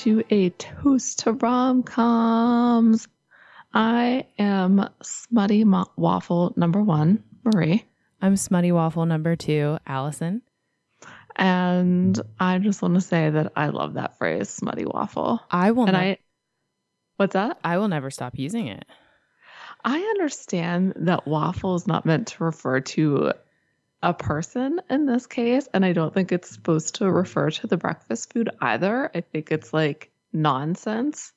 [0.00, 3.06] to a toast to rom coms.
[3.74, 7.84] I am Smutty Mo- Waffle number one, Marie.
[8.22, 10.40] I'm Smutty Waffle number two, Allison.
[11.36, 15.38] And I just want to say that I love that phrase, Smutty Waffle.
[15.50, 16.18] I will And ne- I,
[17.18, 17.58] what's that?
[17.62, 18.86] I will never stop using it.
[19.84, 23.32] I understand that waffle is not meant to refer to
[24.02, 25.68] a person in this case.
[25.72, 29.10] And I don't think it's supposed to refer to the breakfast food either.
[29.14, 31.32] I think it's like nonsense.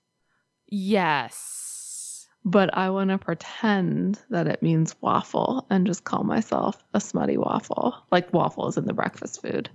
[0.67, 2.27] Yes.
[2.45, 7.37] But I want to pretend that it means waffle and just call myself a smutty
[7.37, 7.95] waffle.
[8.11, 9.69] Like waffle is in the breakfast food.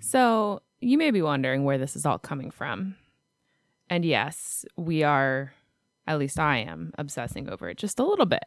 [0.00, 2.96] So you may be wondering where this is all coming from.
[3.90, 5.52] And yes, we are,
[6.06, 8.44] at least I am, obsessing over it just a little bit.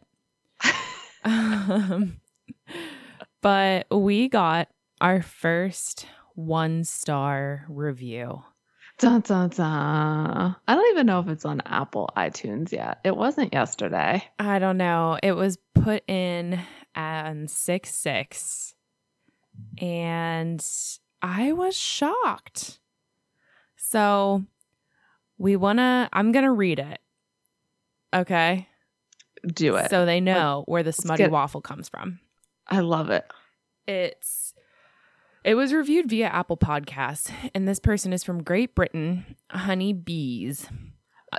[1.23, 2.19] um,
[3.41, 8.43] but we got our first one star review.
[8.99, 10.55] Dun, dun, dun.
[10.67, 12.99] I don't even know if it's on Apple iTunes yet.
[13.03, 14.23] It wasn't yesterday.
[14.37, 15.17] I don't know.
[15.23, 16.59] It was put in
[16.95, 18.75] on 6 6.
[19.79, 20.63] And
[21.21, 22.79] I was shocked.
[23.75, 24.45] So
[25.39, 26.99] we want to, I'm going to read it.
[28.13, 28.67] Okay.
[29.47, 29.89] Do it.
[29.89, 32.19] So they know where the smutty get- waffle comes from.
[32.71, 33.25] I love it.
[33.85, 34.53] It's
[35.43, 40.67] it was reviewed via Apple Podcasts, and this person is from Great Britain, Honey Bees.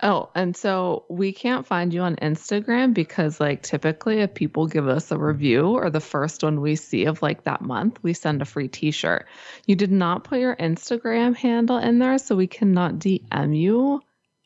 [0.02, 4.88] Oh, and so we can't find you on Instagram because, like, typically if people give
[4.88, 8.42] us a review or the first one we see of like that month, we send
[8.42, 9.26] a free t shirt.
[9.66, 14.00] You did not put your Instagram handle in there, so we cannot DM you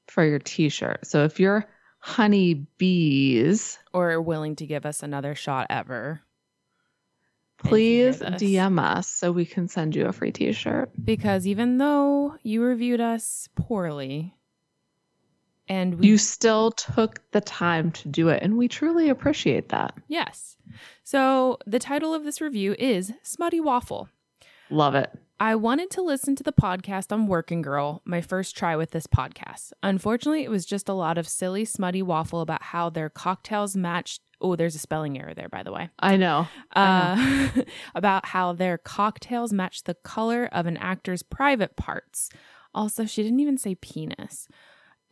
[0.08, 1.06] for your t shirt.
[1.06, 1.66] So if you're
[2.00, 6.22] honey bees, Or willing to give us another shot ever.
[7.58, 8.18] Please.
[8.20, 10.90] DM us so we can send you a free t shirt.
[11.02, 14.34] Because even though you reviewed us poorly,
[15.68, 19.96] and we You still took the time to do it, and we truly appreciate that.
[20.06, 20.56] yes,
[21.02, 24.08] so the title of this review is Smutty Waffle.
[24.70, 25.10] Love it.
[25.38, 29.06] I wanted to listen to the podcast on Working Girl, my first try with this
[29.06, 29.72] podcast.
[29.82, 34.22] Unfortunately, it was just a lot of silly, smutty waffle about how their cocktails matched.
[34.40, 35.90] Oh, there's a spelling error there, by the way.
[35.98, 36.48] I know.
[36.74, 37.48] Uh,
[37.94, 42.30] about how their cocktails match the color of an actor's private parts.
[42.74, 44.48] Also, she didn't even say penis.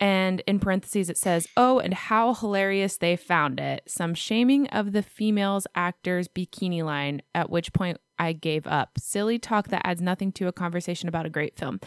[0.00, 3.82] And in parentheses, it says, Oh, and how hilarious they found it.
[3.86, 8.98] Some shaming of the female's actor's bikini line, at which point I gave up.
[8.98, 11.80] Silly talk that adds nothing to a conversation about a great film.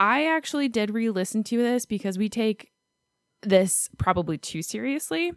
[0.00, 2.70] I actually did re listen to this because we take
[3.42, 5.32] this probably too seriously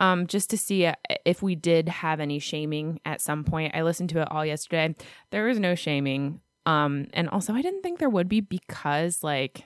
[0.00, 0.94] um, just to see uh,
[1.24, 3.74] if we did have any shaming at some point.
[3.76, 4.94] I listened to it all yesterday.
[5.30, 6.40] There was no shaming.
[6.66, 9.64] Um, and also, I didn't think there would be because, like,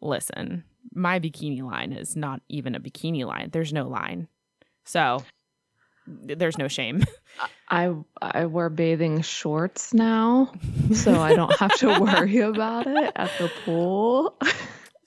[0.00, 3.50] listen, my bikini line is not even a bikini line.
[3.52, 4.28] There's no line.
[4.84, 5.22] So
[6.08, 7.04] there's no shame.
[7.68, 10.52] I I wear bathing shorts now,
[10.94, 14.36] so I don't have to worry about it at the pool.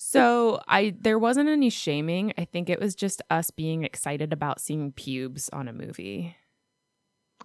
[0.04, 2.34] So I there wasn't any shaming.
[2.38, 6.36] I think it was just us being excited about seeing pubes on a movie.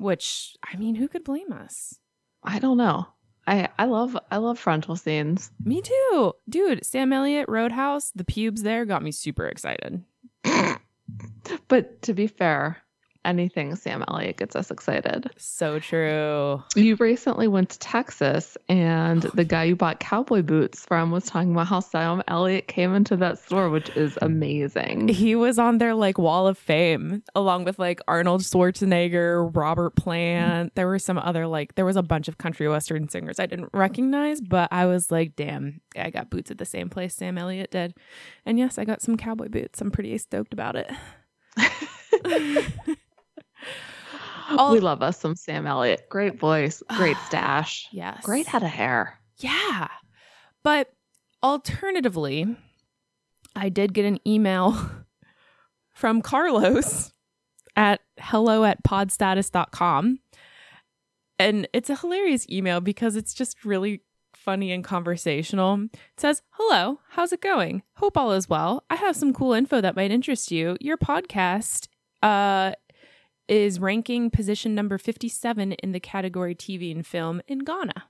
[0.00, 2.00] Which I mean, who could blame us?
[2.42, 3.06] I don't know.
[3.46, 5.52] I I love I love frontal scenes.
[5.62, 6.32] Me too.
[6.48, 10.02] Dude, Sam Elliott Roadhouse, the pubes there got me super excited.
[11.68, 12.78] But to be fair,
[13.26, 15.30] anything Sam Elliott gets us excited.
[15.36, 16.62] So true.
[16.74, 21.52] You recently went to Texas, and the guy you bought cowboy boots from was talking
[21.52, 25.08] about how Sam Elliott came into that store, which is amazing.
[25.08, 30.74] He was on their like wall of fame along with like Arnold Schwarzenegger, Robert Plant.
[30.74, 33.70] There were some other like there was a bunch of country western singers I didn't
[33.74, 37.72] recognize, but I was like, damn, I got boots at the same place Sam Elliott
[37.72, 37.94] did.
[38.44, 39.80] And yes, I got some cowboy boots.
[39.80, 40.90] I'm pretty stoked about it.
[44.70, 46.08] We love us some Sam Elliott.
[46.08, 48.22] Great voice, great stash, Yes.
[48.24, 49.18] great head of hair.
[49.38, 49.88] Yeah.
[50.62, 50.92] But
[51.42, 52.56] alternatively,
[53.54, 54.76] I did get an email
[55.94, 57.12] from Carlos
[57.74, 60.20] at hello at podstatus.com.
[61.38, 64.00] And it's a hilarious email because it's just really
[64.34, 65.84] funny and conversational.
[65.92, 67.82] It says, Hello, how's it going?
[67.96, 68.84] Hope all is well.
[68.88, 70.76] I have some cool info that might interest you.
[70.80, 71.88] Your podcast
[72.22, 72.72] uh,
[73.48, 78.04] is ranking position number 57 in the category TV and film in Ghana.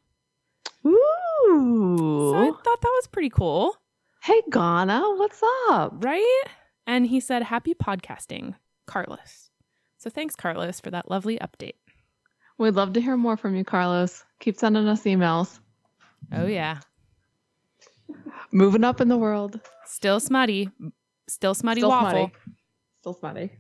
[0.87, 2.31] Ooh.
[2.33, 3.77] So I thought that was pretty cool,
[4.23, 5.93] hey, Ghana, what's up?
[6.05, 6.43] right?
[6.87, 8.55] And he said, Happy podcasting,
[8.87, 9.50] Carlos.
[9.99, 11.75] So thanks, Carlos, for that lovely update.
[12.59, 14.25] We'd love to hear more from you, Carlos.
[14.41, 15.59] Keep sending us emails.
[16.33, 16.79] Oh, yeah.
[18.53, 19.61] Moving up in the world.
[19.85, 20.71] Still smutty.
[21.29, 22.33] Still smutty Still waffle, smutty.
[23.00, 23.50] Still smutty.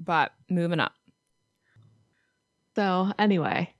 [0.00, 0.92] but moving up.
[2.74, 3.74] So anyway,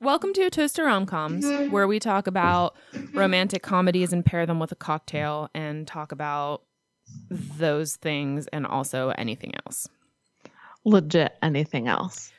[0.00, 2.76] Welcome to Toast to Romcoms, where we talk about
[3.12, 6.62] romantic comedies and pair them with a cocktail and talk about
[7.28, 9.88] those things and also anything else.
[10.84, 12.30] legit anything else.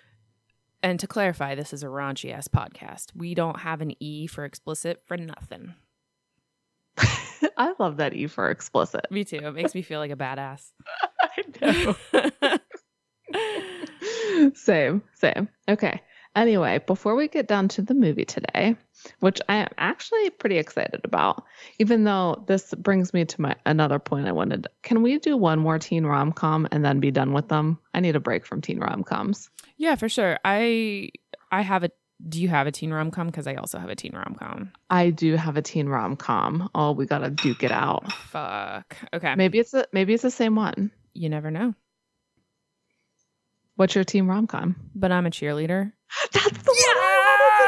[0.81, 3.07] And to clarify, this is a raunchy ass podcast.
[3.13, 5.74] We don't have an E for explicit for nothing.
[7.57, 9.06] I love that E for explicit.
[9.12, 9.38] Me too.
[9.44, 10.72] It makes me feel like a badass.
[11.22, 12.57] I know.
[14.56, 15.50] same, same.
[15.68, 16.01] Okay.
[16.36, 18.75] Anyway, before we get down to the movie today,
[19.19, 21.44] which I am actually pretty excited about,
[21.80, 24.68] even though this brings me to my another point I wanted.
[24.83, 27.80] Can we do one more teen rom com and then be done with them?
[27.95, 29.50] I need a break from teen rom coms.
[29.77, 30.38] yeah, for sure.
[30.45, 31.09] I
[31.51, 31.89] I have a.
[32.27, 33.27] Do you have a teen rom com?
[33.27, 34.71] Because I also have a teen rom com.
[34.89, 36.69] I do have a teen rom com.
[36.75, 38.12] Oh, we gotta duke it out.
[38.12, 38.97] Fuck.
[39.13, 39.33] Okay.
[39.36, 40.91] Maybe it's a, maybe it's the same one.
[41.13, 41.74] You never know.
[43.79, 44.75] What's your team rom com?
[44.93, 45.93] But I'm a cheerleader.
[46.33, 47.61] That's the one wanted to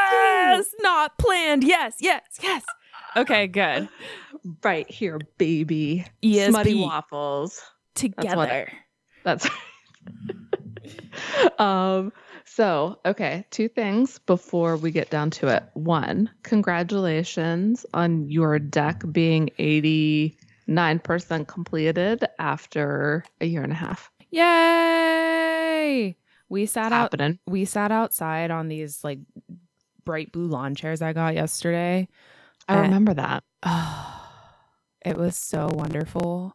[0.58, 1.64] Yes, not planned.
[1.64, 2.62] Yes, yes, yes.
[3.16, 3.88] Okay, good.
[4.62, 6.04] Right here, baby.
[6.22, 7.62] ESP Smutty waffles.
[7.94, 8.70] together.
[9.24, 9.48] That's.
[9.48, 9.54] That's
[11.58, 12.12] um
[12.44, 15.62] so okay, two things before we get down to it.
[15.72, 24.10] One, congratulations on your deck being 89% completed after a year and a half.
[24.30, 25.21] Yay!
[26.48, 27.12] We sat out.
[27.12, 27.38] happening.
[27.46, 29.20] We sat outside on these like
[30.04, 32.08] bright blue lawn chairs I got yesterday.
[32.68, 33.44] I Uh, remember that.
[33.62, 34.28] Oh,
[35.04, 36.54] it was so wonderful.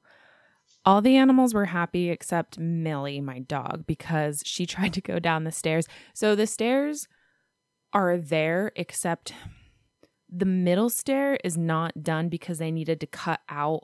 [0.85, 5.43] All the animals were happy except Millie, my dog, because she tried to go down
[5.43, 5.87] the stairs.
[6.13, 7.07] So the stairs
[7.93, 9.33] are there, except
[10.29, 13.81] the middle stair is not done because they needed to cut out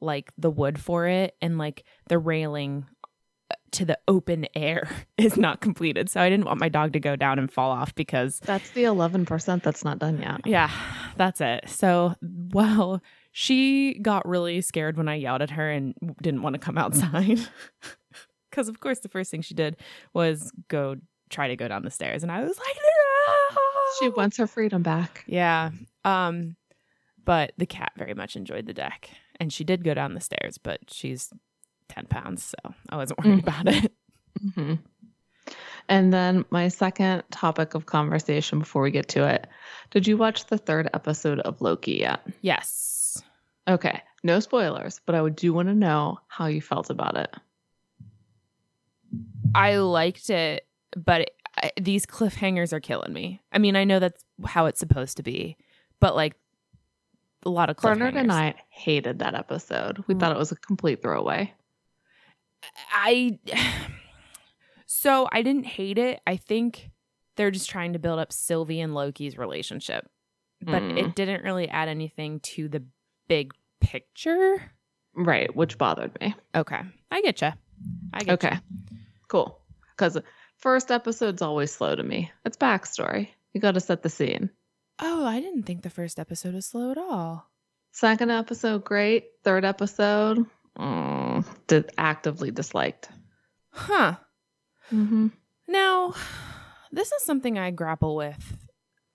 [0.00, 2.86] like the wood for it, and like the railing
[3.72, 4.88] to the open air
[5.18, 6.08] is not completed.
[6.10, 8.84] So I didn't want my dog to go down and fall off because That's the
[8.84, 10.40] 11% that's not done yet.
[10.46, 10.70] yeah,
[11.16, 11.64] that's it.
[11.68, 16.58] So, well, she got really scared when I yelled at her and didn't want to
[16.60, 17.38] come outside.
[18.50, 19.76] Because, of course, the first thing she did
[20.14, 20.96] was go
[21.28, 22.22] try to go down the stairs.
[22.22, 23.58] And I was like, no!
[24.00, 25.22] She wants her freedom back.
[25.26, 25.70] Yeah.
[26.04, 26.56] Um,
[27.24, 29.10] but the cat very much enjoyed the deck.
[29.38, 31.30] And she did go down the stairs, but she's
[31.88, 32.42] 10 pounds.
[32.64, 33.42] So I wasn't worried Mm.
[33.42, 33.92] about it.
[34.54, 34.74] hmm
[35.88, 39.46] And then my second topic of conversation before we get to it.
[39.90, 42.20] Did you watch the third episode of Loki yet?
[42.42, 43.22] Yes.
[43.66, 47.34] Okay, no spoilers, but I do want to know how you felt about it.
[49.54, 53.40] I liked it, but it, I, these cliffhangers are killing me.
[53.52, 55.56] I mean, I know that's how it's supposed to be,
[56.00, 56.34] but like
[57.44, 57.98] a lot of cliffhangers.
[57.98, 60.04] Bernard and I hated that episode.
[60.06, 60.20] We Mm.
[60.20, 61.52] thought it was a complete throwaway.
[62.92, 63.38] I
[64.86, 66.20] so I didn't hate it.
[66.26, 66.90] I think
[67.36, 70.08] they're just trying to build up Sylvie and Loki's relationship,
[70.60, 70.98] but Mm.
[70.98, 72.82] it didn't really add anything to the
[73.28, 74.72] big picture.
[75.14, 76.34] Right, which bothered me.
[76.54, 77.52] Okay, I get you.
[78.12, 78.58] I get Okay,
[79.28, 79.60] cool.
[79.96, 80.18] Because
[80.56, 82.30] first episode's always slow to me.
[82.44, 83.28] It's backstory.
[83.52, 84.50] You got to set the scene.
[85.00, 87.48] Oh, I didn't think the first episode was slow at all.
[87.92, 89.26] Second episode, great.
[89.44, 91.27] Third episode, mm,
[91.66, 93.08] did actively disliked.
[93.70, 94.16] Huh.
[94.92, 95.28] Mm-hmm.
[95.66, 96.14] Now,
[96.90, 98.56] this is something I grapple with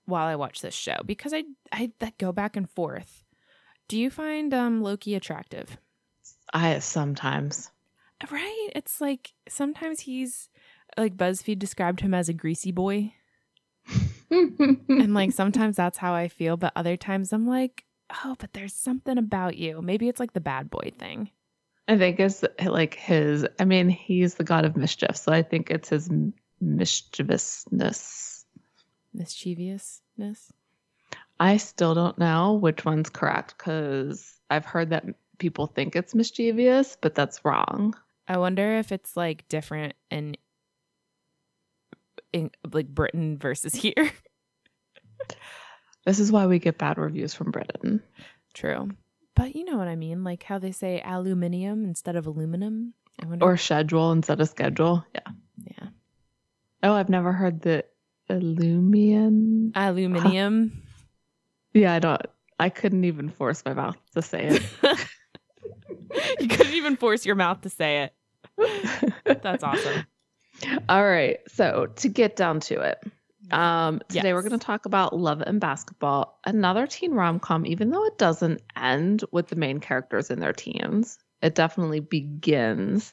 [0.06, 3.24] while I watch this show because I I that go back and forth.
[3.88, 5.78] Do you find um Loki attractive?
[6.52, 7.70] I sometimes.
[8.30, 8.70] Right?
[8.74, 10.48] It's like sometimes he's
[10.96, 13.12] like BuzzFeed described him as a greasy boy.
[14.30, 17.84] and like sometimes that's how I feel, but other times I'm like,
[18.24, 19.82] oh, but there's something about you.
[19.82, 21.30] Maybe it's like the bad boy thing.
[21.86, 23.46] I think it's like his.
[23.58, 26.10] I mean, he's the god of mischief, so I think it's his
[26.60, 28.44] mischievousness.
[29.12, 30.52] Mischievousness.
[31.38, 35.04] I still don't know which one's correct because I've heard that
[35.38, 37.94] people think it's mischievous, but that's wrong.
[38.28, 40.36] I wonder if it's like different in
[42.32, 44.10] in like Britain versus here.
[46.06, 48.02] This is why we get bad reviews from Britain.
[48.52, 48.90] True.
[49.36, 52.94] But you know what I mean, like how they say aluminium instead of aluminum.
[53.22, 53.44] I wonder.
[53.44, 55.04] Or schedule instead of schedule.
[55.14, 55.20] Yeah.
[55.66, 55.88] yeah,
[56.82, 57.84] Oh, I've never heard the
[58.30, 59.72] Illumian.
[59.74, 60.82] aluminium.
[61.72, 62.22] Yeah, I don't.
[62.58, 64.62] I couldn't even force my mouth to say it.
[66.40, 68.04] you couldn't even force your mouth to say
[68.56, 69.12] it.
[69.42, 70.06] That's awesome.
[70.88, 71.38] All right.
[71.48, 73.02] So to get down to it,
[73.50, 77.90] Um, today we're going to talk about Love and Basketball, another teen rom com, even
[77.90, 81.18] though it doesn't end with the main characters in their teens.
[81.42, 83.12] It definitely begins.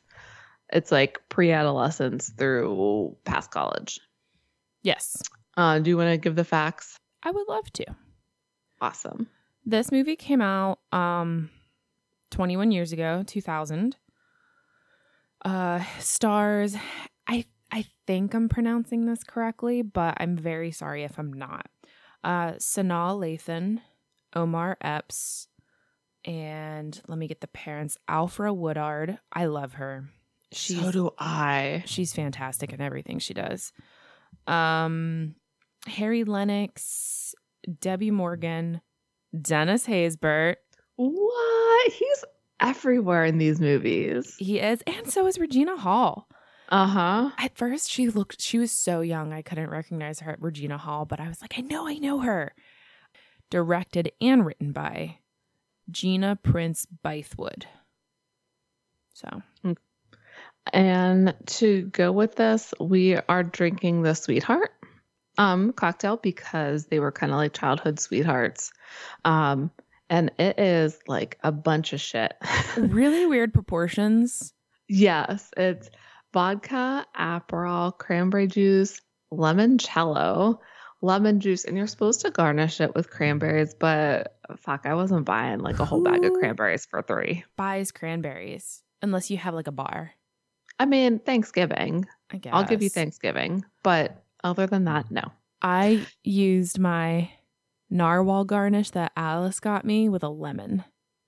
[0.72, 4.00] It's like pre adolescence through past college.
[4.84, 5.22] Yes,
[5.58, 6.98] Uh, do you want to give the facts?
[7.24, 7.86] I would love to.
[8.80, 9.28] Awesome.
[9.66, 11.50] This movie came out um
[12.32, 13.96] 21 years ago, 2000.
[15.44, 16.76] Uh stars
[17.28, 21.68] I I think I'm pronouncing this correctly, but I'm very sorry if I'm not.
[22.24, 23.80] Uh Sanaa Lathan,
[24.36, 25.48] Omar Epps,
[26.26, 27.98] and let me get the parents.
[28.10, 29.18] Alfre Woodard.
[29.34, 30.10] I love her.
[30.52, 31.84] She's so do I.
[31.86, 33.72] she's fantastic in everything she does.
[34.48, 35.36] Um,
[35.88, 37.34] Harry Lennix,
[37.80, 38.82] Debbie Morgan,
[39.40, 40.56] Dennis Haysbert.
[40.98, 41.92] What?
[41.92, 42.26] He's
[42.60, 44.36] everywhere in these movies.
[44.38, 46.28] He is, and so is Regina Hall.
[46.72, 47.30] Uh huh.
[47.38, 51.04] At first, she looked, she was so young, I couldn't recognize her at Regina Hall,
[51.06, 52.54] but I was like, I know, I know her.
[53.50, 55.18] Directed and written by
[55.90, 57.66] Gina Prince Bythewood.
[59.14, 59.42] So,
[60.72, 64.72] And to go with this, we are drinking the sweetheart
[65.38, 68.72] um cocktail because they were kind of like childhood sweethearts.
[69.26, 69.72] Um
[70.10, 72.34] and it is like a bunch of shit.
[72.78, 74.54] really weird proportions.
[74.88, 75.90] yes, it's
[76.34, 79.02] vodka, Aperol, cranberry juice,
[79.34, 80.60] limoncello,
[81.02, 85.60] lemon juice, and you're supposed to garnish it with cranberries, but fuck, I wasn't buying
[85.60, 87.44] like a whole bag of cranberries for 3.
[87.58, 90.12] Buys cranberries, unless you have like a bar.
[90.80, 92.08] I mean, Thanksgiving.
[92.32, 92.54] I guess.
[92.54, 95.24] I'll give you Thanksgiving, but other than that, no.
[95.62, 97.30] I used my
[97.90, 100.84] narwhal garnish that Alice got me with a lemon.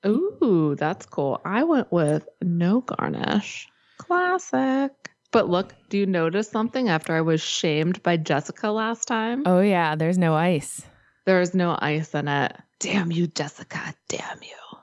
[0.06, 1.40] Ooh, that's cool.
[1.46, 3.68] I went with no garnish.
[4.14, 4.92] Classic.
[5.32, 9.42] But look, do you notice something after I was shamed by Jessica last time?
[9.48, 10.84] Oh yeah, there's no ice.
[11.26, 12.56] There is no ice in it.
[12.80, 13.96] Damn you, Jessica.
[14.10, 14.78] Damn you.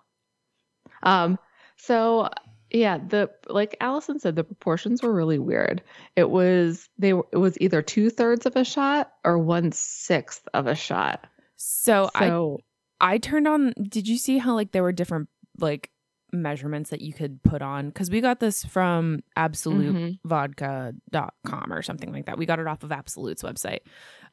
[1.05, 1.39] Um,
[1.77, 2.29] so
[2.71, 5.83] yeah, the like Allison said, the proportions were really weird.
[6.17, 10.49] It was they were it was either two thirds of a shot or one sixth
[10.53, 11.25] of a shot.
[11.57, 12.61] So, So
[13.01, 13.75] I I turned on.
[13.81, 15.29] Did you see how like there were different
[15.61, 15.91] like
[16.33, 17.89] measurements that you could put on?
[17.89, 22.39] Because we got this from AbsolutVodka.com or something like that.
[22.39, 23.81] We got it off of Absolut's website.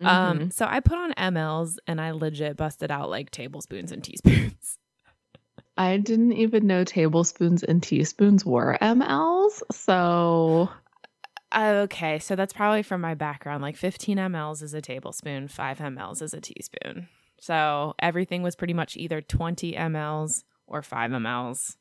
[0.01, 0.08] mhm.
[0.08, 4.77] Um, so I put on mLs and I legit busted out like tablespoons and teaspoons.
[5.77, 9.62] I didn't even know tablespoons and teaspoons were mLs.
[9.72, 10.70] So
[11.56, 13.62] Okay, so that's probably from my background.
[13.62, 17.08] Like 15 mLs is a tablespoon, 5 mLs is a teaspoon.
[17.39, 21.77] So everything was pretty much either 20 mLs or 5 mLs.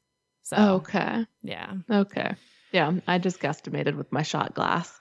[0.47, 1.75] So, okay, yeah.
[1.91, 2.35] okay,
[2.71, 2.93] yeah.
[3.09, 4.97] I just guesstimated with my shot glass,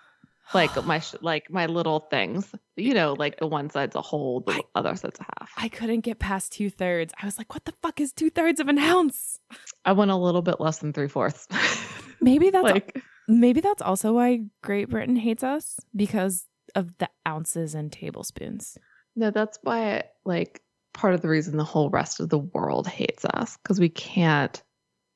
[0.55, 2.51] like my sh- like my little things.
[2.75, 5.51] You know, like the one side's a whole, the I- other side's a half.
[5.57, 7.13] I couldn't get past two thirds.
[7.21, 9.39] I was like, what the fuck is two thirds of an ounce?
[9.85, 11.47] I went a little bit less than three fourths.
[12.21, 17.75] Maybe that's like maybe that's also why Great Britain hates us because of the ounces
[17.75, 18.77] and tablespoons.
[19.15, 20.61] no, that's why like
[20.93, 24.63] part of the reason the whole rest of the world hates us because we can't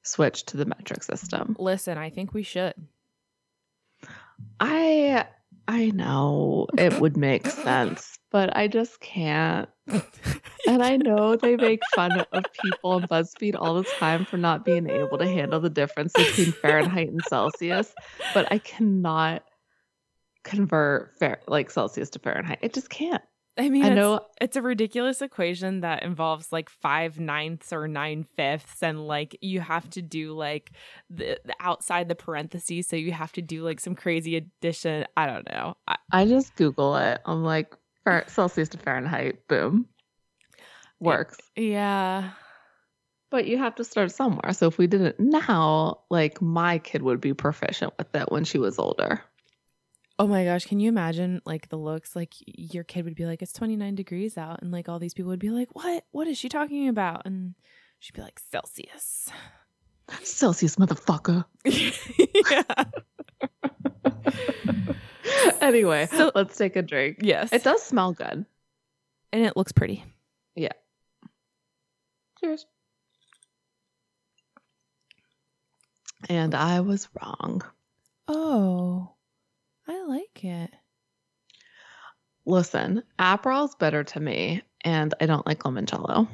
[0.10, 1.56] switch to the metric system.
[1.60, 2.74] Listen, I think we should.
[4.60, 5.25] I
[5.68, 9.70] I know it would make sense, but I just can't.
[10.68, 14.66] And I know they make fun of people on BuzzFeed all the time for not
[14.66, 17.92] being able to handle the difference between Fahrenheit and Celsius,
[18.36, 19.44] but I cannot
[20.44, 22.60] convert fair, like Celsius to Fahrenheit.
[22.62, 23.24] It just can't.
[23.60, 27.89] I mean, I it's, know it's a ridiculous equation that involves like five ninths or
[27.89, 30.72] nine fifths, and like you have to do like
[31.10, 35.06] the, the outside the parentheses, so you have to do like some crazy addition.
[35.18, 35.75] I don't know.
[35.88, 37.20] I, I just Google it.
[37.25, 37.75] I'm like
[38.28, 39.46] Celsius to Fahrenheit.
[39.48, 39.88] Boom.
[41.01, 41.38] Works.
[41.56, 42.32] yeah,
[43.32, 44.51] But you have to start somewhere.
[44.54, 48.44] So if we did it now, like my kid would be proficient with it when
[48.44, 49.22] she was older.
[50.22, 52.14] Oh my gosh, can you imagine like the looks?
[52.16, 55.30] Like your kid would be like, "It's 29 degrees out," and like all these people
[55.30, 56.04] would be like, "What?
[56.12, 57.56] What is she talking about?" And
[58.00, 59.30] she'd be like, "Celsius."
[60.24, 61.46] Celsius, motherfucker.
[62.52, 62.84] yeah.
[65.62, 67.20] anyway, So- let's take a drink.
[67.22, 67.54] Yes.
[67.54, 68.46] It does smell good.
[69.32, 70.04] and it looks pretty.
[70.56, 70.72] Yeah.
[72.40, 72.66] Cheers.
[76.28, 77.62] And I was wrong.
[78.28, 79.14] Oh,
[79.89, 80.72] I like it.
[82.46, 86.27] Listen, Aperol's better to me, and I don't like limoncello.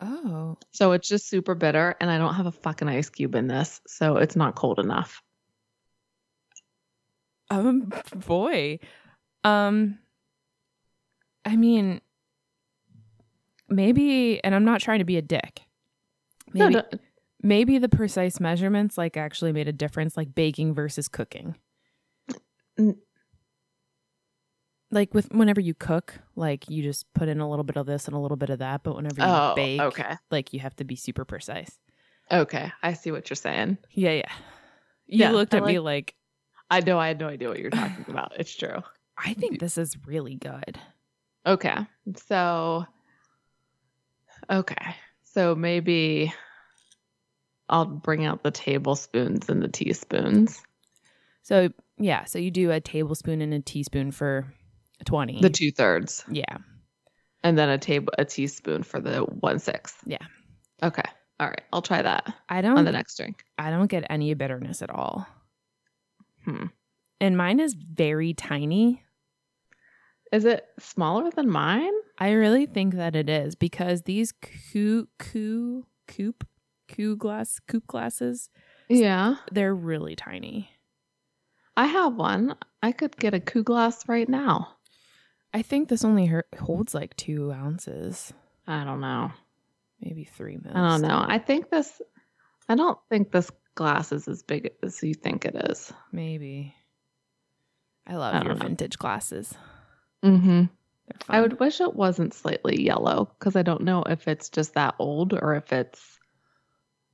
[0.00, 3.46] Oh, So it's just super bitter, and I don't have a fucking ice cube in
[3.46, 5.22] this, so it's not cold enough.
[7.50, 7.92] um,
[8.26, 8.78] boy.
[9.44, 9.98] Um,
[11.44, 12.00] I mean,
[13.68, 15.60] maybe, and I'm not trying to be a dick.
[16.54, 16.98] No, Maybe, no,
[17.42, 21.56] maybe the precise measurements like actually made a difference, like baking versus cooking.
[24.90, 28.06] Like with whenever you cook, like you just put in a little bit of this
[28.06, 30.16] and a little bit of that, but whenever you oh, bake, okay.
[30.30, 31.78] like you have to be super precise.
[32.30, 32.70] Okay.
[32.82, 33.78] I see what you're saying.
[33.92, 34.32] Yeah, yeah.
[35.06, 36.14] You Yeah, looked I at me like,
[36.70, 38.32] I know I had no idea what you're talking about.
[38.38, 38.82] It's true.
[39.18, 40.78] I think this is really good.
[41.46, 41.76] Okay.
[42.16, 42.86] So
[44.50, 44.96] okay.
[45.24, 46.32] So maybe
[47.68, 50.62] I'll bring out the tablespoons and the teaspoons.
[51.42, 54.52] So yeah, so you do a tablespoon and a teaspoon for
[55.04, 55.40] twenty.
[55.40, 56.24] The two thirds.
[56.30, 56.58] yeah,
[57.42, 59.98] And then a table a teaspoon for the one sixth.
[60.06, 60.18] Yeah.
[60.82, 61.02] Okay.
[61.40, 61.62] All right.
[61.72, 62.78] I'll try that I don't.
[62.78, 63.44] On the next drink.
[63.58, 65.26] I don't get any bitterness at all,
[66.44, 66.66] Hmm.
[67.20, 69.02] and mine is very tiny.
[70.32, 71.92] Is it smaller than mine?
[72.18, 74.32] I really think that it is because these
[74.72, 76.44] coo coo coupe
[76.88, 78.48] coo glass coupe glasses
[78.88, 79.36] Yeah.
[79.50, 80.70] they're really tiny.
[81.76, 82.54] I have one.
[82.82, 84.76] I could get a coup glass right now.
[85.54, 88.32] I think this only her- holds like two ounces,
[88.66, 89.32] I don't know.
[90.00, 90.74] maybe three minutes.
[90.76, 91.24] I don't know.
[91.26, 92.00] I think this
[92.68, 95.92] I don't think this glass is as big as you think it is.
[96.10, 96.74] Maybe.
[98.06, 98.64] I I love don't your know.
[98.66, 99.54] vintage glasses.
[100.24, 100.64] Mm-hmm.
[101.28, 104.94] I would wish it wasn't slightly yellow because I don't know if it's just that
[104.98, 106.18] old or if it's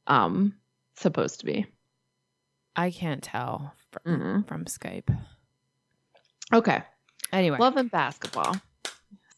[0.06, 0.54] um
[0.96, 1.66] supposed to be.
[2.78, 4.48] I can't tell from, Mm-mm.
[4.48, 5.14] from Skype.
[6.52, 6.82] Okay.
[7.32, 8.56] Anyway, Love and basketball.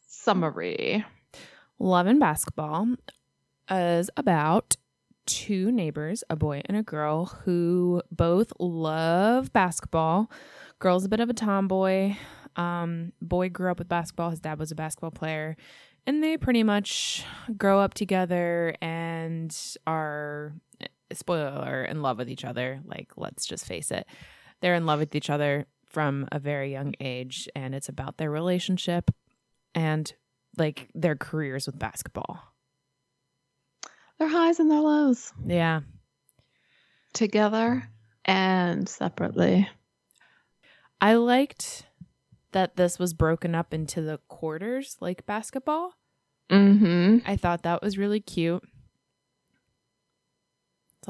[0.07, 1.05] Summary.
[1.79, 2.95] Love and Basketball
[3.71, 4.77] is about
[5.25, 10.31] two neighbors, a boy and a girl, who both love basketball.
[10.79, 12.17] Girl's a bit of a tomboy.
[12.57, 14.31] Um, boy grew up with basketball.
[14.31, 15.57] His dad was a basketball player.
[16.07, 17.25] And they pretty much
[17.57, 20.53] grow up together and are,
[21.15, 22.81] spoiler, in love with each other.
[22.85, 24.07] Like, let's just face it.
[24.61, 27.49] They're in love with each other from a very young age.
[27.55, 29.11] And it's about their relationship
[29.75, 30.13] and
[30.57, 32.41] like their careers with basketball.
[34.19, 35.81] Their highs and their lows Yeah.
[37.15, 37.89] together
[38.25, 39.69] and separately.
[41.01, 41.87] I liked
[42.53, 45.95] that this was broken up into the quarters like basketball.
[46.51, 47.19] Mm-hmm.
[47.29, 48.63] I thought that was really cute.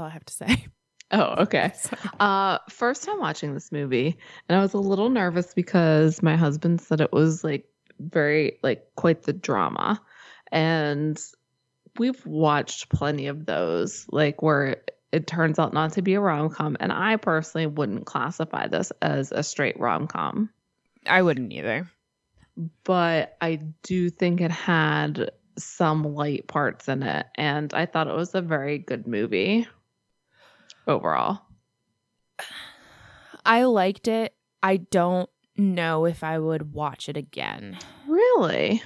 [0.00, 0.66] All I have to say.
[1.12, 1.72] Oh, okay.
[2.20, 4.16] Uh, first time watching this movie,
[4.48, 7.64] and I was a little nervous because my husband said it was like
[7.98, 10.00] very like quite the drama,
[10.52, 11.20] and
[11.98, 16.50] we've watched plenty of those like where it turns out not to be a rom
[16.50, 20.50] com, and I personally wouldn't classify this as a straight rom com,
[21.06, 21.90] I wouldn't either.
[22.84, 28.14] but I do think it had some light parts in it, and I thought it
[28.14, 29.66] was a very good movie
[30.90, 31.40] overall.
[33.44, 34.34] I liked it.
[34.62, 37.78] I don't know if I would watch it again.
[38.06, 38.82] Really?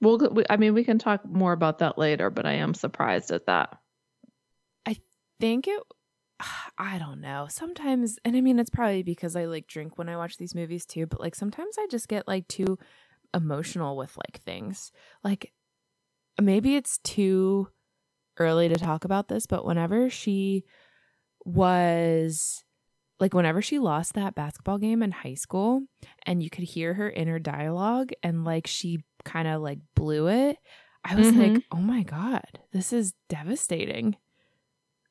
[0.00, 3.30] Well, we, I mean, we can talk more about that later, but I am surprised
[3.30, 3.78] at that.
[4.86, 4.96] I
[5.40, 5.82] think it
[6.78, 7.46] I don't know.
[7.50, 10.86] Sometimes and I mean it's probably because I like drink when I watch these movies
[10.86, 12.78] too, but like sometimes I just get like too
[13.34, 14.92] emotional with like things.
[15.24, 15.52] Like
[16.40, 17.68] maybe it's too
[18.38, 20.64] early to talk about this, but whenever she
[21.48, 22.62] was
[23.20, 25.82] like whenever she lost that basketball game in high school
[26.24, 30.56] and you could hear her inner dialogue and like she kind of like blew it,
[31.04, 31.38] I was Mhm.
[31.38, 34.16] like, "Oh my god, this is devastating."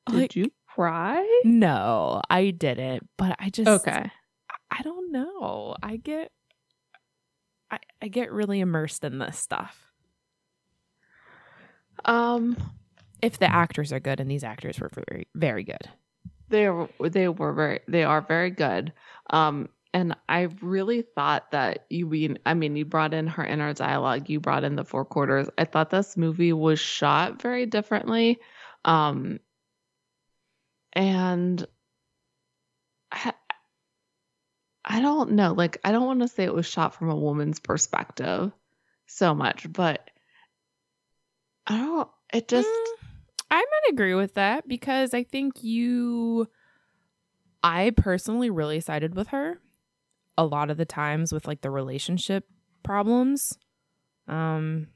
[0.09, 1.25] Did Like, you cry?
[1.43, 3.09] No, I didn't.
[3.17, 4.09] But I just Okay.
[4.71, 5.75] I don't know.
[5.83, 6.31] I get
[7.69, 9.91] I, I get really immersed in this stuff.
[12.05, 12.55] Um,
[13.21, 15.89] If the actors are good, and these actors were very very good.
[16.49, 18.93] They were they were very they are very good.
[19.29, 23.73] Um, and I really thought that you mean I mean you brought in her inner
[23.73, 25.49] dialogue, you brought in the four quarters.
[25.57, 28.39] I thought this movie was shot very differently.
[28.85, 29.39] Um,
[30.93, 31.65] and
[33.11, 33.33] I,
[34.85, 35.53] I don't know.
[35.53, 38.51] Like, I don't want to say it was shot from a woman's perspective
[39.05, 40.09] so much, but
[41.67, 42.86] I don't, it just, Mm,
[43.49, 46.47] I might agree with that because I think you
[47.63, 49.61] I personally really sided with her
[50.37, 52.45] a lot of the times with like the relationship
[52.83, 53.57] problems.
[54.27, 54.87] Um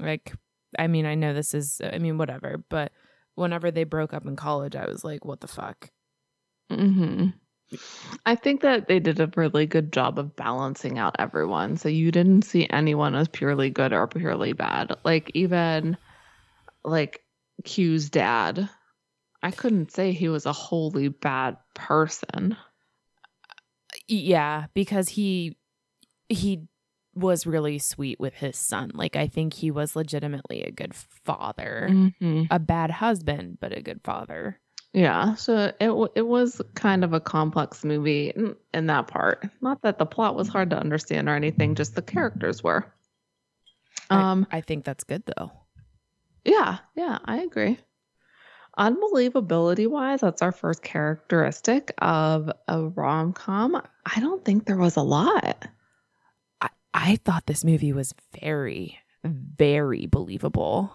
[0.00, 0.32] like
[0.78, 2.92] I mean, I know this is I mean whatever, but
[3.34, 5.90] whenever they broke up in college, I was like what the fuck?
[6.70, 7.28] hmm
[8.26, 11.76] I think that they did a really good job of balancing out everyone.
[11.76, 14.94] So you didn't see anyone as purely good or purely bad.
[15.04, 15.96] Like even
[16.84, 17.21] like
[17.64, 18.68] Q's dad,
[19.42, 22.56] I couldn't say he was a wholly bad person.
[24.08, 25.56] Yeah, because he
[26.28, 26.66] he
[27.14, 28.90] was really sweet with his son.
[28.94, 32.44] Like I think he was legitimately a good father, Mm-hmm.
[32.50, 34.58] a bad husband, but a good father.
[34.94, 39.46] Yeah, so it it was kind of a complex movie in, in that part.
[39.60, 42.92] Not that the plot was hard to understand or anything, just the characters were.
[44.10, 45.50] Um, I think that's good though.
[46.44, 47.78] Yeah, yeah, I agree.
[48.78, 53.80] Unbelievability wise, that's our first characteristic of a rom com.
[54.06, 55.66] I don't think there was a lot.
[56.60, 60.90] I, I thought this movie was very, very believable.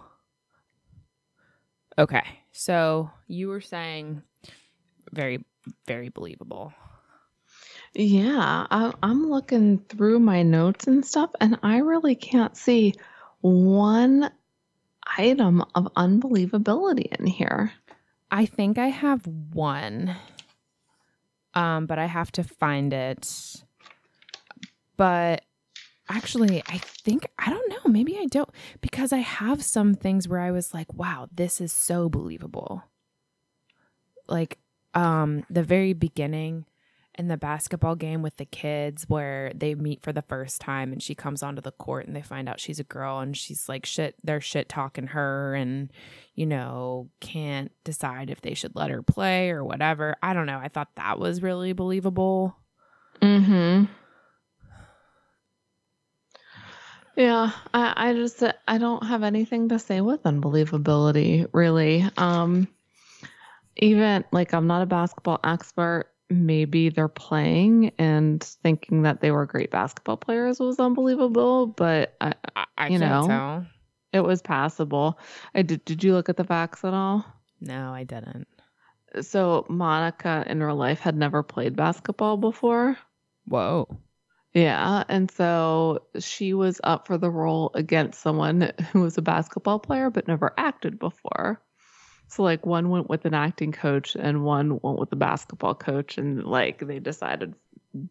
[1.96, 4.22] Okay, so you were saying
[5.12, 5.44] very,
[5.86, 6.72] very believable.
[7.94, 12.94] Yeah, I, I'm looking through my notes and stuff, and I really can't see
[13.40, 14.30] one
[15.16, 17.72] item of unbelievability in here.
[18.30, 20.16] I think I have one,
[21.54, 23.62] um, but I have to find it.
[24.96, 25.44] But
[26.08, 27.90] actually, I think I don't know.
[27.90, 31.72] Maybe I don't because I have some things where I was like, "Wow, this is
[31.72, 32.82] so believable."
[34.28, 34.58] Like,
[34.94, 36.66] um, the very beginning
[37.18, 41.02] in the basketball game with the kids where they meet for the first time and
[41.02, 43.84] she comes onto the court and they find out she's a girl and she's like
[43.84, 45.90] shit they're shit talking her and
[46.34, 50.58] you know can't decide if they should let her play or whatever i don't know
[50.58, 52.56] i thought that was really believable
[53.22, 53.84] Mm-hmm.
[57.16, 62.08] Yeah, I, I just I don't have anything to say with unbelievability, really.
[62.16, 62.68] Um
[63.76, 66.06] even like I'm not a basketball expert.
[66.30, 72.34] Maybe they're playing and thinking that they were great basketball players was unbelievable, but I,
[72.76, 73.26] i, You know.
[73.26, 73.66] tell
[74.12, 75.18] it was passable.
[75.54, 75.84] I did.
[75.84, 77.24] Did you look at the facts at all?
[77.60, 78.46] no i didn't
[79.22, 82.96] So Monica in real life had never played basketball before.
[83.46, 83.88] whoa
[84.54, 89.78] Yeah, and so she was up for the role against someone who was a basketball
[89.78, 91.60] player but never acted before.
[92.28, 96.18] So like one went with an acting coach and one went with the basketball coach
[96.18, 97.54] and like they decided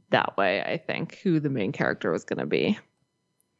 [0.09, 2.77] that way, I think, who the main character was going to be.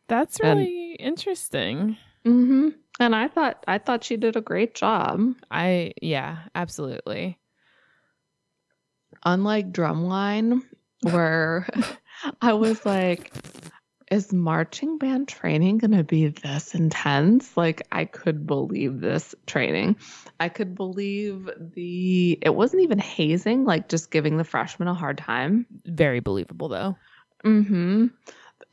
[0.07, 2.73] that's And- really interesting Mhm.
[2.99, 5.35] And I thought I thought she did a great job.
[5.51, 7.37] i yeah absolutely
[9.25, 10.61] Unlike Drumline
[11.03, 11.67] where
[12.41, 13.31] I was like
[14.11, 17.57] is marching band training going to be this intense?
[17.57, 19.97] Like, I could believe this training.
[20.39, 25.17] I could believe the, it wasn't even hazing, like just giving the freshmen a hard
[25.17, 25.65] time.
[25.85, 26.95] very believable though
[27.45, 28.07] Mm-hmm.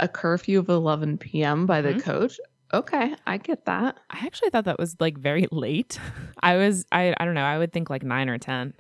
[0.01, 1.67] A curfew of 11 p.m.
[1.67, 2.03] by the Mhm.
[2.03, 2.41] coach.
[2.73, 3.99] Okay, I get that.
[4.11, 5.99] I actually thought that was like very late.
[6.43, 8.73] I was I I don't know, I would think like 9 or 10.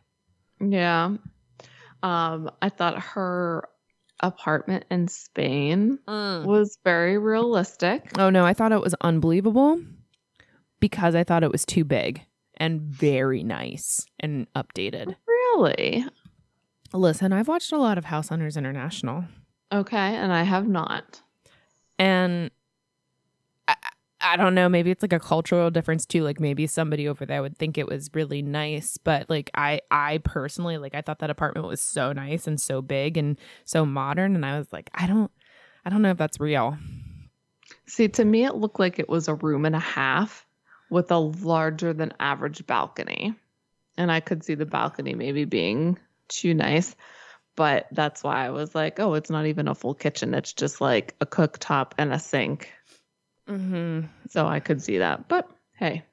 [0.60, 1.16] Yeah.
[2.02, 3.68] Um, I thought her
[4.26, 6.44] apartment in Spain mm.
[6.44, 8.18] was very realistic.
[8.18, 9.80] Oh no, I thought it was unbelievable
[10.80, 12.22] because I thought it was too big
[12.56, 15.14] and very nice and updated.
[15.26, 16.04] Really?
[16.92, 19.24] Listen, I've watched a lot of House Hunters International
[19.72, 21.20] Okay, and I have not.
[21.98, 22.50] and
[23.66, 23.74] I,
[24.24, 26.22] I don't know, maybe it's like a cultural difference too.
[26.22, 30.18] Like maybe somebody over there would think it was really nice, but like I I
[30.24, 34.34] personally like I thought that apartment was so nice and so big and so modern
[34.34, 35.30] and I was like, I don't
[35.84, 36.78] I don't know if that's real.
[37.86, 40.46] See, to me, it looked like it was a room and a half
[40.90, 43.34] with a larger than average balcony.
[43.96, 46.96] And I could see the balcony maybe being too nice.
[47.56, 50.34] But that's why I was like, oh, it's not even a full kitchen.
[50.34, 52.72] It's just like a cooktop and a sink.
[53.48, 54.08] Mhm.
[54.30, 55.28] So I could see that.
[55.28, 56.04] But hey,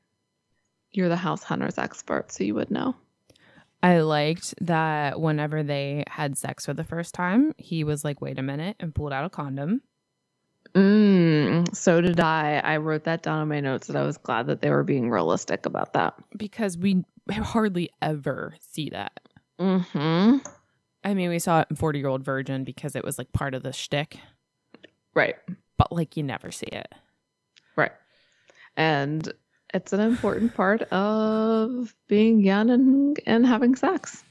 [0.92, 2.96] you're the house hunters expert, so you would know.
[3.84, 8.38] I liked that whenever they had sex for the first time, he was like, wait
[8.38, 9.82] a minute, and pulled out a condom.
[10.76, 12.60] Mm, so did I.
[12.64, 15.10] I wrote that down in my notes that I was glad that they were being
[15.10, 16.14] realistic about that.
[16.38, 19.20] Because we hardly ever see that.
[19.60, 20.38] Mm-hmm.
[21.04, 23.54] I mean, we saw it in 40 Year Old Virgin because it was like part
[23.56, 24.18] of the shtick,
[25.16, 25.36] Right.
[25.78, 26.94] but like you never see it.
[27.76, 27.92] Right.
[28.76, 29.32] And
[29.74, 34.24] it's an important part of being young and, and having sex.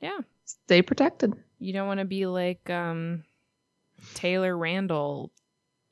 [0.00, 0.18] Yeah.
[0.44, 1.34] Stay protected.
[1.58, 3.24] You don't want to be like um,
[4.14, 5.30] Taylor Randall,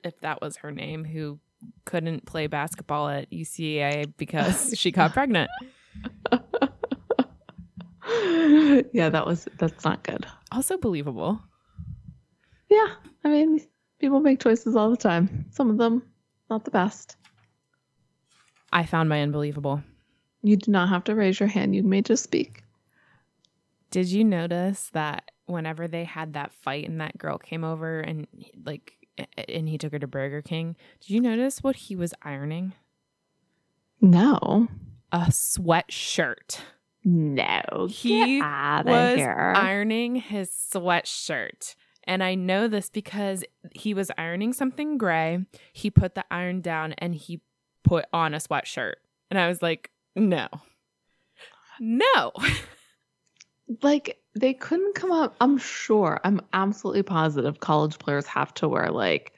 [0.04, 1.38] if that was her name, who
[1.84, 5.50] couldn't play basketball at UCA because she got pregnant.
[8.92, 10.26] yeah, that was that's not good.
[10.52, 11.40] Also believable.
[12.68, 13.60] Yeah, I mean,
[13.98, 15.46] people make choices all the time.
[15.50, 16.02] Some of them
[16.50, 17.16] not the best.
[18.72, 19.82] I found my unbelievable.
[20.42, 21.74] You do not have to raise your hand.
[21.74, 22.62] You may just speak.
[23.90, 28.26] Did you notice that whenever they had that fight and that girl came over and
[28.64, 28.92] like
[29.48, 32.72] and he took her to Burger King, did you notice what he was ironing?
[34.00, 34.68] No.
[35.12, 36.60] A sweatshirt.
[37.04, 37.88] No.
[37.90, 41.74] He was ironing his sweatshirt.
[42.04, 45.44] And I know this because he was ironing something gray.
[45.72, 47.40] He put the iron down and he
[47.84, 48.94] put on a sweatshirt.
[49.30, 50.48] And I was like, no.
[51.78, 52.32] No.
[53.82, 55.36] like they couldn't come up.
[55.40, 56.20] I'm sure.
[56.24, 59.32] I'm absolutely positive college players have to wear like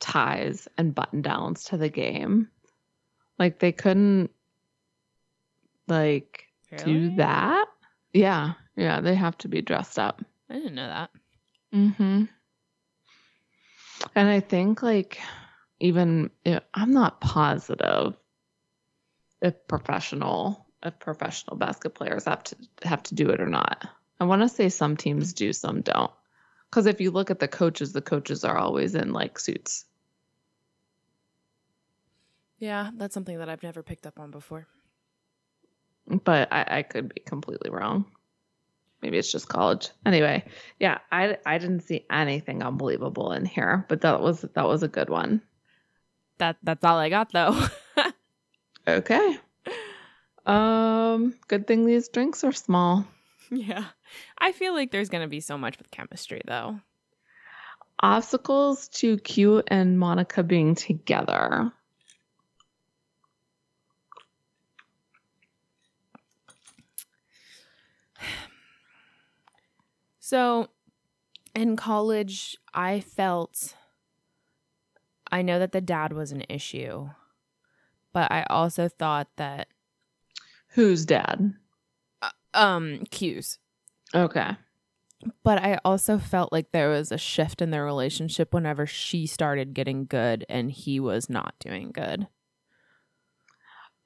[0.00, 2.48] ties and button downs to the game.
[3.38, 4.30] Like they couldn't
[5.88, 6.84] like Really?
[6.84, 7.66] do that.
[8.12, 8.54] Yeah.
[8.76, 10.22] Yeah, they have to be dressed up.
[10.48, 11.10] I didn't know that.
[11.74, 12.24] Mm-hmm.
[14.14, 15.18] And I think like
[15.80, 18.14] even if, I'm not positive
[19.40, 23.88] if professional if professional basketball players have to have to do it or not.
[24.20, 26.10] I want to say some teams do, some don't.
[26.70, 29.84] Because if you look at the coaches, the coaches are always in like suits.
[32.58, 34.66] Yeah, that's something that I've never picked up on before.
[36.06, 38.06] But I, I could be completely wrong.
[39.02, 39.88] Maybe it's just college.
[40.06, 40.44] Anyway,
[40.78, 44.88] yeah, I I didn't see anything unbelievable in here, but that was that was a
[44.88, 45.42] good one.
[46.38, 47.60] That that's all I got though.
[48.86, 49.38] Okay.
[50.44, 53.06] Um, good thing these drinks are small.
[53.50, 53.84] yeah.
[54.38, 56.80] I feel like there's going to be so much with chemistry though.
[58.00, 61.72] Obstacles to Q and Monica being together.
[70.32, 70.68] So
[71.54, 73.74] in college, I felt
[75.30, 77.10] I know that the dad was an issue,
[78.14, 79.68] but I also thought that
[80.68, 81.52] Who's dad?
[82.54, 83.58] um cues.
[84.14, 84.56] Okay.
[85.44, 89.74] But I also felt like there was a shift in their relationship whenever she started
[89.74, 92.26] getting good and he was not doing good.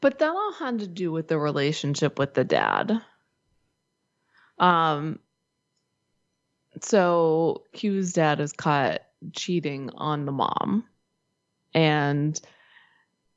[0.00, 3.00] But that all had to do with the relationship with the dad.
[4.58, 5.20] Um
[6.80, 10.84] so Q's dad is caught cheating on the mom.
[11.74, 12.40] And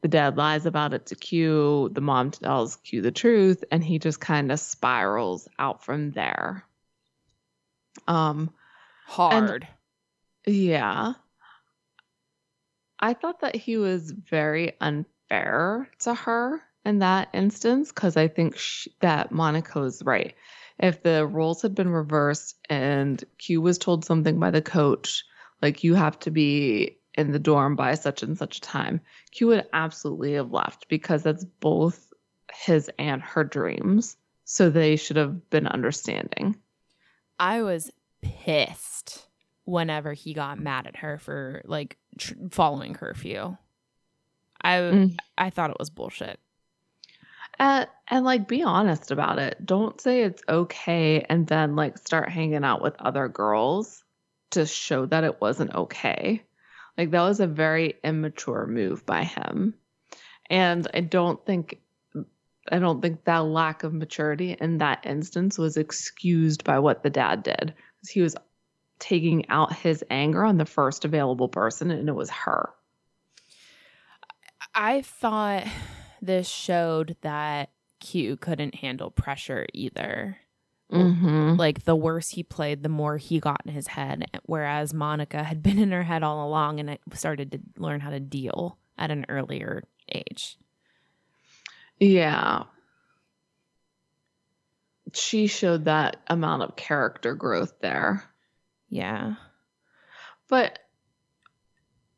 [0.02, 1.90] the dad lies about it to Q.
[1.94, 6.64] The mom tells Q the truth, and he just kind of spirals out from there.
[8.08, 8.52] Um,
[9.06, 9.68] Hard.
[10.46, 11.14] yeah.
[13.00, 18.58] I thought that he was very unfair to her in that instance because I think
[18.58, 20.34] she, that Monica was right.
[20.80, 25.26] If the roles had been reversed and Q was told something by the coach,
[25.62, 29.48] like you have to be in the dorm by such and such a time, Q
[29.48, 32.14] would absolutely have left because that's both
[32.54, 34.16] his and her dreams.
[34.46, 36.56] So they should have been understanding.
[37.40, 39.28] I was pissed
[39.66, 43.56] whenever he got mad at her for like tr- following curfew.
[44.62, 45.18] I Mm.
[45.38, 46.40] I thought it was bullshit.
[47.60, 49.64] And, and like be honest about it.
[49.66, 54.04] Don't say it's okay and then like start hanging out with other girls
[54.52, 56.44] to show that it wasn't okay.
[56.98, 59.76] Like that was a very immature move by him.
[60.50, 61.80] And I don't think
[62.72, 67.10] I don't think that lack of maturity in that instance was excused by what the
[67.10, 67.74] dad did.
[67.96, 68.36] Because he was
[69.00, 72.70] taking out his anger on the first available person and it was her.
[74.76, 75.66] I thought
[76.22, 80.38] this showed that Q couldn't handle pressure either.
[80.92, 81.56] Mm-hmm.
[81.56, 84.26] Like the worse he played, the more he got in his head.
[84.44, 88.10] Whereas Monica had been in her head all along and it started to learn how
[88.10, 90.58] to deal at an earlier age.
[92.00, 92.64] Yeah.
[95.14, 98.24] She showed that amount of character growth there.
[98.90, 99.36] Yeah.
[100.48, 100.80] But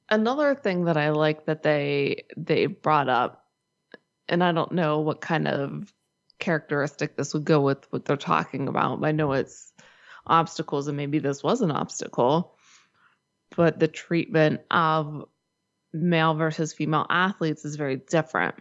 [0.09, 3.40] another thing that I like that they they brought up,
[4.32, 5.94] and I don't know what kind of
[6.39, 9.04] characteristic this would go with what they're talking about.
[9.04, 9.72] I know it's
[10.26, 12.56] obstacles, and maybe this was an obstacle,
[13.56, 15.26] but the treatment of
[15.94, 18.56] male versus female athletes is very different.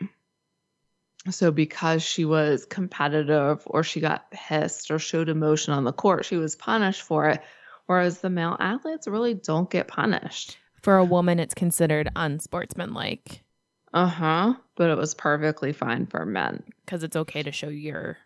[1.30, 6.24] So, because she was competitive or she got pissed or showed emotion on the court,
[6.24, 7.40] she was punished for it.
[7.86, 10.56] Whereas the male athletes really don't get punished.
[10.82, 13.44] For a woman, it's considered unsportsmanlike
[13.92, 14.54] Uh huh.
[14.76, 16.62] But it was perfectly fine for men.
[16.84, 18.18] because it's okay to show your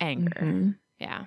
[0.00, 0.40] anger.
[0.40, 0.76] Mhm.
[0.98, 1.26] Yeah.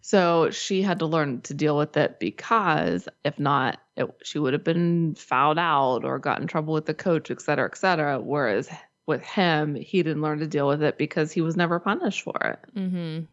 [0.00, 4.52] So she had to learn to deal with it because if not, it, she would
[4.52, 8.20] have been fouled out or got in trouble with the coach, et cetera, et cetera.
[8.20, 8.68] Whereas
[9.06, 12.36] with him, he didn't learn to deal with it because he was never punished for
[12.42, 12.58] it.
[12.76, 13.24] Mm-hmm.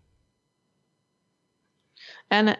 [2.29, 2.57] And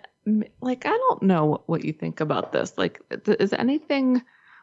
[0.62, 2.78] like, I don't know what you think about this.
[2.78, 4.22] Like, is anything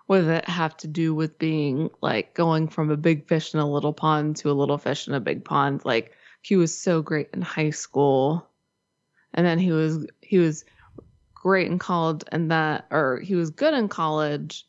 [0.09, 3.71] with it have to do with being like going from a big fish in a
[3.71, 5.85] little pond to a little fish in a big pond?
[5.85, 8.49] Like, he was so great in high school,
[9.35, 10.65] and then he was he was
[11.35, 14.67] great in college, and that or he was good in college,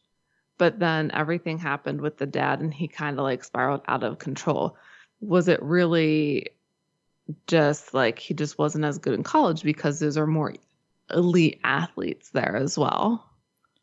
[0.57, 4.19] but then everything happened with the dad, and he kind of like spiraled out of
[4.19, 4.77] control.
[5.21, 6.49] Was it really
[7.47, 10.55] just like he just wasn't as good in college because those are more
[11.11, 13.28] elite athletes there as well.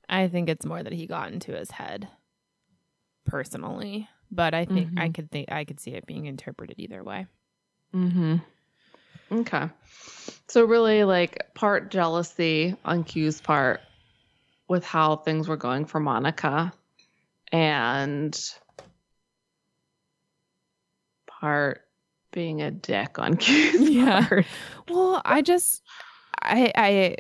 [0.09, 2.09] I think it's more that he got into his head
[3.25, 4.99] personally, but I think mm-hmm.
[4.99, 7.27] I could think I could see it being interpreted either way.
[7.95, 8.43] Mhm.
[9.31, 9.69] Okay.
[10.49, 13.81] So really like part jealousy on Q's part
[14.69, 16.73] with how things were going for Monica
[17.53, 18.39] and
[21.27, 21.83] part
[22.33, 24.27] being a dick on Q's yeah.
[24.27, 24.47] part.
[24.89, 25.83] Well, I just
[26.41, 27.17] I I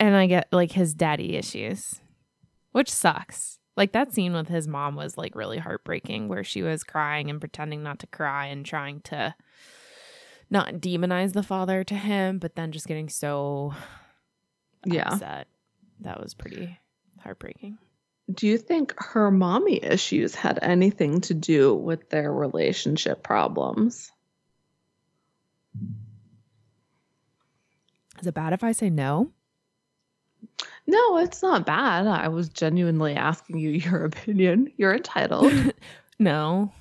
[0.00, 2.00] and I get like his daddy issues,
[2.72, 3.58] which sucks.
[3.76, 7.38] Like that scene with his mom was like really heartbreaking where she was crying and
[7.38, 9.34] pretending not to cry and trying to
[10.50, 13.74] not demonize the father to him, but then just getting so
[14.84, 15.12] yeah.
[15.12, 15.46] upset.
[16.00, 16.78] That was pretty
[17.20, 17.78] heartbreaking.
[18.32, 24.10] Do you think her mommy issues had anything to do with their relationship problems?
[28.20, 29.32] Is it bad if I say no?
[30.86, 32.06] No, it's not bad.
[32.06, 34.72] I was genuinely asking you your opinion.
[34.76, 35.52] You're entitled.
[36.18, 36.72] no.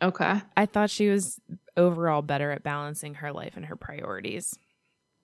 [0.00, 0.40] Okay.
[0.56, 1.40] I thought she was
[1.76, 4.58] overall better at balancing her life and her priorities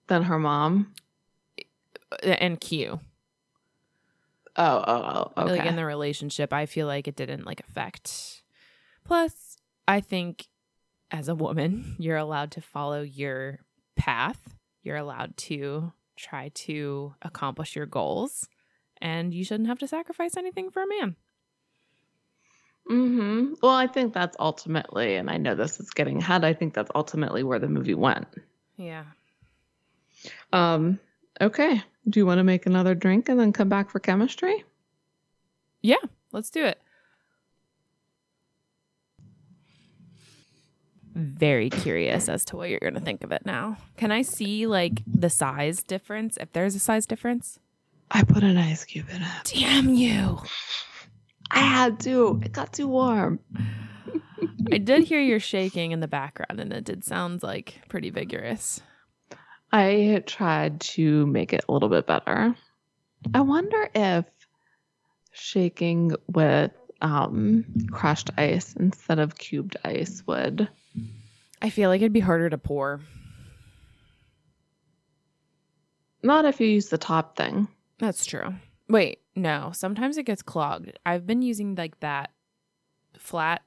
[0.07, 0.93] than her mom
[2.11, 2.99] uh, and Q.
[4.57, 5.57] Oh, oh, oh, okay.
[5.57, 8.41] Like in the relationship, I feel like it didn't like affect.
[9.03, 10.47] Plus, I think
[11.11, 13.59] as a woman, you're allowed to follow your
[13.95, 14.55] path.
[14.81, 18.47] You're allowed to try to accomplish your goals,
[19.01, 21.15] and you shouldn't have to sacrifice anything for a man.
[22.87, 23.53] Hmm.
[23.61, 26.45] Well, I think that's ultimately, and I know this is getting ahead.
[26.45, 28.27] I think that's ultimately where the movie went.
[28.77, 29.05] Yeah.
[30.53, 30.99] Um.
[31.41, 31.81] Okay.
[32.07, 34.63] Do you want to make another drink and then come back for chemistry?
[35.81, 35.95] Yeah.
[36.31, 36.79] Let's do it.
[41.15, 43.77] Very curious as to what you're going to think of it now.
[43.97, 47.59] Can I see like the size difference if there's a size difference?
[48.11, 49.53] I put an ice cube in it.
[49.53, 50.39] Damn you.
[51.49, 52.41] I had to.
[52.43, 53.39] It got too warm.
[54.71, 58.81] I did hear your shaking in the background and it did sound like pretty vigorous.
[59.71, 62.55] I tried to make it a little bit better.
[63.33, 64.25] I wonder if
[65.31, 70.69] shaking with um, crushed ice instead of cubed ice would
[71.65, 73.01] I feel like it'd be harder to pour.
[76.21, 77.67] Not if you use the top thing.
[77.97, 78.53] That's true.
[78.87, 79.71] Wait, no.
[79.73, 80.99] Sometimes it gets clogged.
[81.07, 82.29] I've been using like that
[83.17, 83.63] flat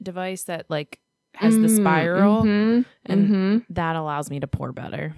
[0.00, 1.00] device that like
[1.34, 3.58] has mm, the spiral mm-hmm, and mm-hmm.
[3.70, 5.16] that allows me to pour better.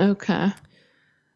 [0.00, 0.48] Okay.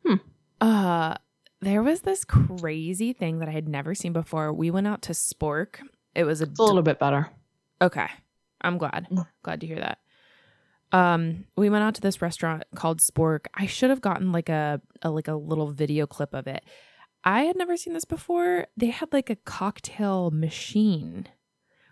[0.04, 0.14] Hmm.
[0.60, 1.14] Uh
[1.60, 4.52] there was this crazy thing that I had never seen before.
[4.52, 5.82] We went out to Spork.
[6.16, 7.30] It was a, a little bit better.
[7.80, 8.08] Okay.
[8.60, 9.06] I'm glad.
[9.10, 9.26] Mm.
[9.42, 9.98] Glad to hear that.
[10.92, 13.46] Um, we went out to this restaurant called Spork.
[13.54, 16.64] I should have gotten like a, a like a little video clip of it.
[17.22, 18.66] I had never seen this before.
[18.76, 21.28] They had like a cocktail machine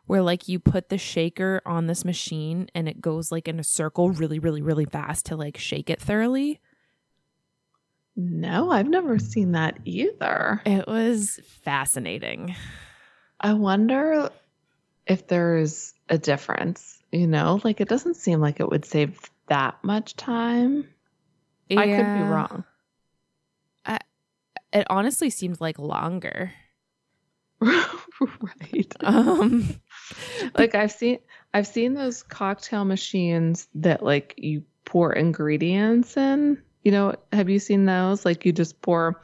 [0.07, 3.65] where like you put the shaker on this machine and it goes like in a
[3.65, 6.61] circle really really really fast to like shake it thoroughly.
[8.17, 10.61] No, I've never seen that either.
[10.67, 12.57] It was fascinating.
[13.41, 14.31] I wonder
[15.09, 17.61] if there's a difference, you know?
[17.65, 20.89] Like it doesn't seem like it would save that much time.
[21.69, 21.81] Yeah.
[21.81, 22.65] I could be wrong.
[23.85, 23.99] I,
[24.73, 26.53] it honestly seems like longer.
[27.61, 28.95] right.
[29.03, 29.81] Um
[30.59, 31.19] like I've seen
[31.53, 36.63] I've seen those cocktail machines that like you pour ingredients in.
[36.83, 38.25] You know, have you seen those?
[38.25, 39.21] Like you just pour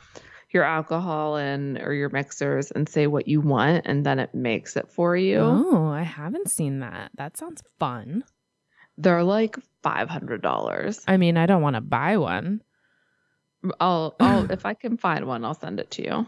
[0.54, 4.76] your alcohol in or your mixers and say what you want and then it makes
[4.76, 5.40] it for you.
[5.40, 7.10] Oh, I haven't seen that.
[7.16, 8.24] That sounds fun.
[8.96, 11.04] They're like $500.
[11.08, 12.62] I mean, I don't want to buy one.
[13.80, 16.26] I'll I'll if I can find one, I'll send it to you.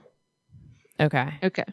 [0.99, 1.35] Okay.
[1.43, 1.64] Okay.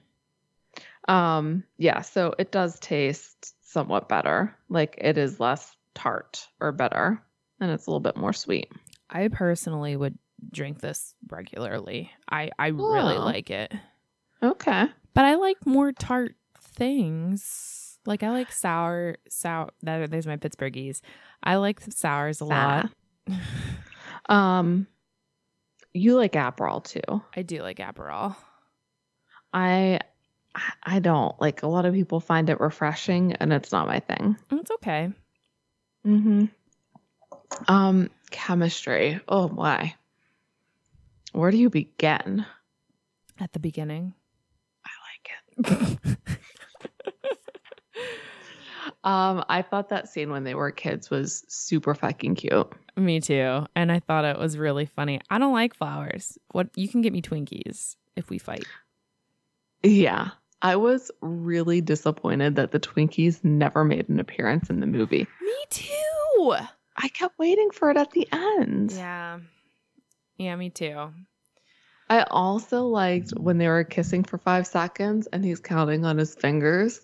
[1.08, 4.56] Um yeah, so it does taste somewhat better.
[4.70, 7.22] Like it is less tart or better
[7.60, 8.72] and it's a little bit more sweet.
[9.10, 10.18] I personally would
[10.52, 12.12] drink this regularly.
[12.30, 13.26] I I really Oh.
[13.26, 13.72] like it.
[14.42, 14.86] Okay.
[15.14, 17.98] But I like more tart things.
[18.06, 21.02] Like I like sour sour that there's my Pittsburghese.
[21.44, 22.90] I like the sours a lot.
[24.30, 24.88] Um,
[25.94, 27.22] you like Aperol too.
[27.36, 28.36] I do like Aperol.
[29.54, 30.00] I
[30.84, 34.38] I don't like a lot of people find it refreshing, and it's not my thing.
[34.52, 35.12] It's okay.
[36.08, 36.46] Mm-hmm.
[37.68, 39.20] Um, chemistry.
[39.28, 39.94] Oh my.
[41.34, 42.46] Where do you begin?
[43.40, 44.14] At the beginning.
[44.86, 44.90] I
[45.68, 46.18] like it.
[49.04, 52.72] Um, I thought that scene when they were kids was super fucking cute.
[52.96, 53.66] Me too.
[53.76, 55.20] And I thought it was really funny.
[55.30, 56.38] I don't like flowers.
[56.52, 58.66] What you can get me Twinkies if we fight.
[59.84, 60.30] Yeah.
[60.62, 65.28] I was really disappointed that the Twinkies never made an appearance in the movie.
[65.42, 66.56] Me too.
[66.96, 68.94] I kept waiting for it at the end.
[68.94, 69.40] Yeah.
[70.38, 71.12] Yeah, me too.
[72.10, 76.36] I also liked when they were kissing for five seconds and he's counting on his
[76.36, 77.02] fingers.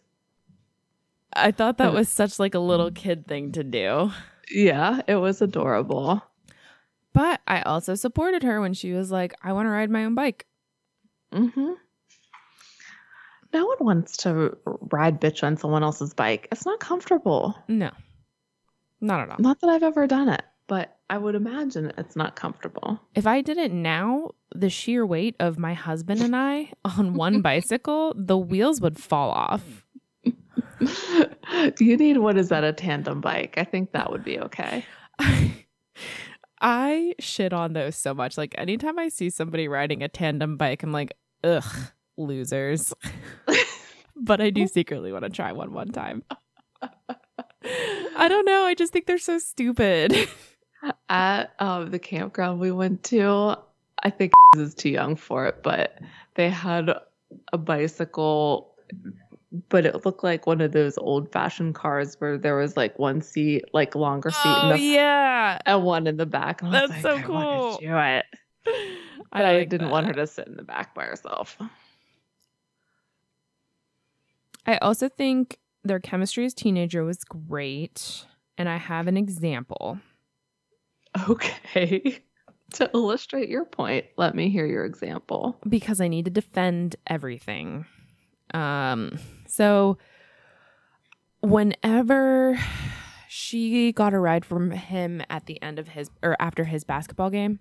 [1.33, 4.11] I thought that was such like a little kid thing to do.
[4.51, 6.23] Yeah, it was adorable.
[7.13, 10.15] But I also supported her when she was like, I want to ride my own
[10.15, 10.45] bike.
[11.33, 11.73] Mm-hmm.
[13.51, 16.47] No one wants to ride bitch on someone else's bike.
[16.51, 17.57] It's not comfortable.
[17.67, 17.91] No.
[19.01, 19.37] Not at all.
[19.39, 23.01] Not that I've ever done it, but I would imagine it's not comfortable.
[23.15, 27.41] If I did it now, the sheer weight of my husband and I on one
[27.49, 29.85] bicycle, the wheels would fall off.
[31.79, 33.55] you need what is that a tandem bike?
[33.57, 34.85] I think that would be okay.
[36.61, 38.37] I shit on those so much.
[38.37, 41.13] Like anytime I see somebody riding a tandem bike, I'm like,
[41.43, 41.65] ugh,
[42.15, 42.93] losers.
[44.15, 46.23] but I do secretly want to try one one time.
[48.15, 48.63] I don't know.
[48.63, 50.29] I just think they're so stupid.
[51.09, 53.57] At um, the campground we went to,
[54.03, 55.99] I think is too young for it, but
[56.35, 56.91] they had
[57.51, 58.75] a bicycle,
[59.69, 63.21] but it looked like one of those old fashioned cars where there was like one
[63.21, 66.61] seat, like longer seat in oh the yeah, and one in the back.
[66.61, 67.77] And I That's like, so I cool.
[67.79, 68.25] do it.
[69.31, 71.55] But I, like didn't want her to sit in the back by herself.
[74.65, 78.25] I also think their chemistry as teenager was great,
[78.57, 79.99] and I have an example.
[81.27, 82.19] Okay.
[82.73, 85.57] to illustrate your point, let me hear your example.
[85.67, 87.85] because I need to defend everything.
[88.53, 89.97] Um, so
[91.41, 92.59] whenever
[93.27, 97.29] she got a ride from him at the end of his or after his basketball
[97.29, 97.59] game,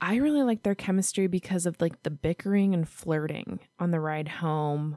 [0.00, 4.28] I really liked their chemistry because of like the bickering and flirting on the ride
[4.28, 4.96] home.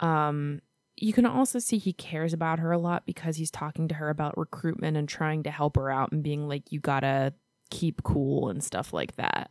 [0.00, 0.60] Um,
[0.96, 4.10] you can also see he cares about her a lot because he's talking to her
[4.10, 7.32] about recruitment and trying to help her out and being like, you gotta
[7.70, 9.50] keep cool and stuff like that.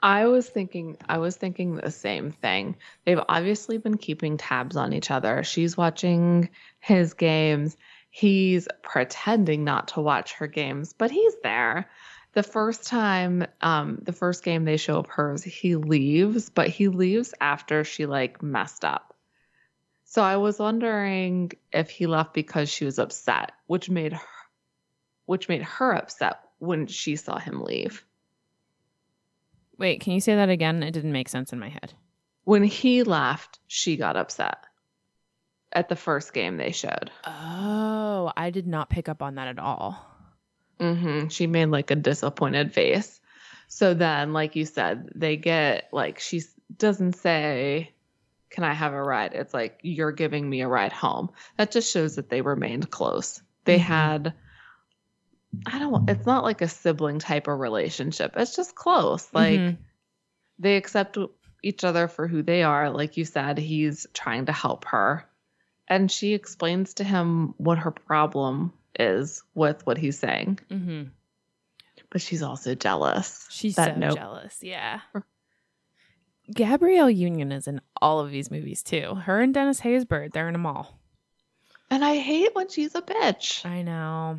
[0.00, 2.76] I was thinking I was thinking the same thing.
[3.04, 5.42] They've obviously been keeping tabs on each other.
[5.44, 6.50] She's watching
[6.80, 7.76] his games.
[8.10, 11.88] He's pretending not to watch her games, but he's there.
[12.34, 16.88] The first time, um, the first game they show of hers, he leaves, but he
[16.88, 19.11] leaves after she like messed up.
[20.12, 24.20] So I was wondering if he left because she was upset, which made her
[25.24, 28.04] which made her upset when she saw him leave.
[29.78, 30.82] Wait, can you say that again?
[30.82, 31.94] It didn't make sense in my head.
[32.44, 34.58] when he left, she got upset
[35.72, 37.10] at the first game they showed.
[37.24, 39.96] Oh, I did not pick up on that at all.
[40.78, 43.18] hmm She made like a disappointed face.
[43.68, 46.42] So then, like you said, they get like she
[46.76, 47.94] doesn't say,
[48.52, 51.30] "Can I have a ride?" It's like you're giving me a ride home.
[51.56, 53.42] That just shows that they remained close.
[53.64, 53.82] They Mhm.
[53.82, 54.34] had.
[55.66, 55.90] I don't.
[55.92, 58.32] Want, it's not like a sibling type of relationship.
[58.36, 59.28] It's just close.
[59.34, 59.76] Like Mhm.
[60.58, 61.18] they accept
[61.62, 62.90] each other for who they are.
[62.90, 65.28] Like you said, he's trying to help her.
[65.88, 70.58] And she explains to him what her problem is with what he's saying.
[70.70, 71.10] Mhm.
[72.10, 73.46] But she's also jealous.
[73.50, 74.16] She's so nope.
[74.16, 74.58] jealous.
[74.62, 75.00] Yeah.
[76.54, 79.14] Gabrielle Union is in all of these movies too.
[79.14, 80.98] Her and Dennis Haysbert, they're in them all.
[81.90, 83.64] And I hate when she's a bitch.
[83.66, 84.38] I know.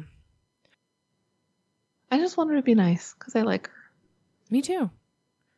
[2.12, 3.74] I just want her to be nice because I like her.
[4.50, 4.90] Me too.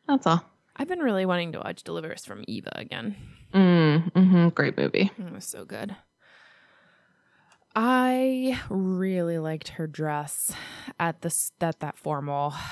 [0.08, 0.44] That's all.
[0.76, 3.16] I've been really wanting to watch Deliver Us from Eva again.
[3.52, 5.10] Mm, hmm Great movie.
[5.18, 5.96] It was so good.
[7.74, 10.52] I really liked her dress
[10.98, 12.54] at the at that formal.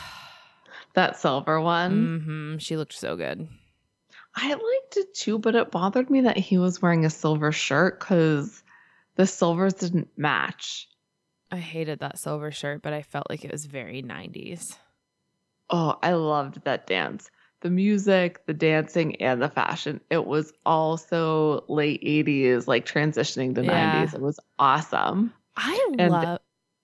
[0.94, 2.20] That silver one.
[2.24, 3.48] hmm She looked so good.
[4.36, 8.00] I liked it too, but it bothered me that he was wearing a silver shirt
[8.00, 8.62] because
[9.16, 10.88] the silvers didn't match.
[11.50, 14.76] I hated that silver shirt, but I felt like it was very 90s.
[15.70, 17.30] Oh, I loved that dance.
[17.60, 20.00] The music, the dancing, and the fashion.
[20.10, 24.04] It was also late 80s, like transitioning to Yeah.
[24.04, 24.14] 90s.
[24.14, 25.32] It was awesome.
[25.56, 26.40] I And- love.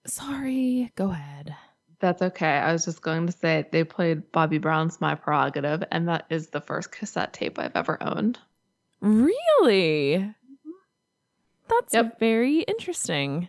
[0.07, 1.55] Sorry, go ahead.
[2.01, 2.47] That's okay.
[2.57, 6.47] I was just going to say they played Bobby Brown's My Prerogative, and that is
[6.47, 8.39] the first cassette tape I've ever owned.
[9.01, 10.33] Really?
[11.69, 12.19] That's Yep.
[12.19, 13.47] very interesting.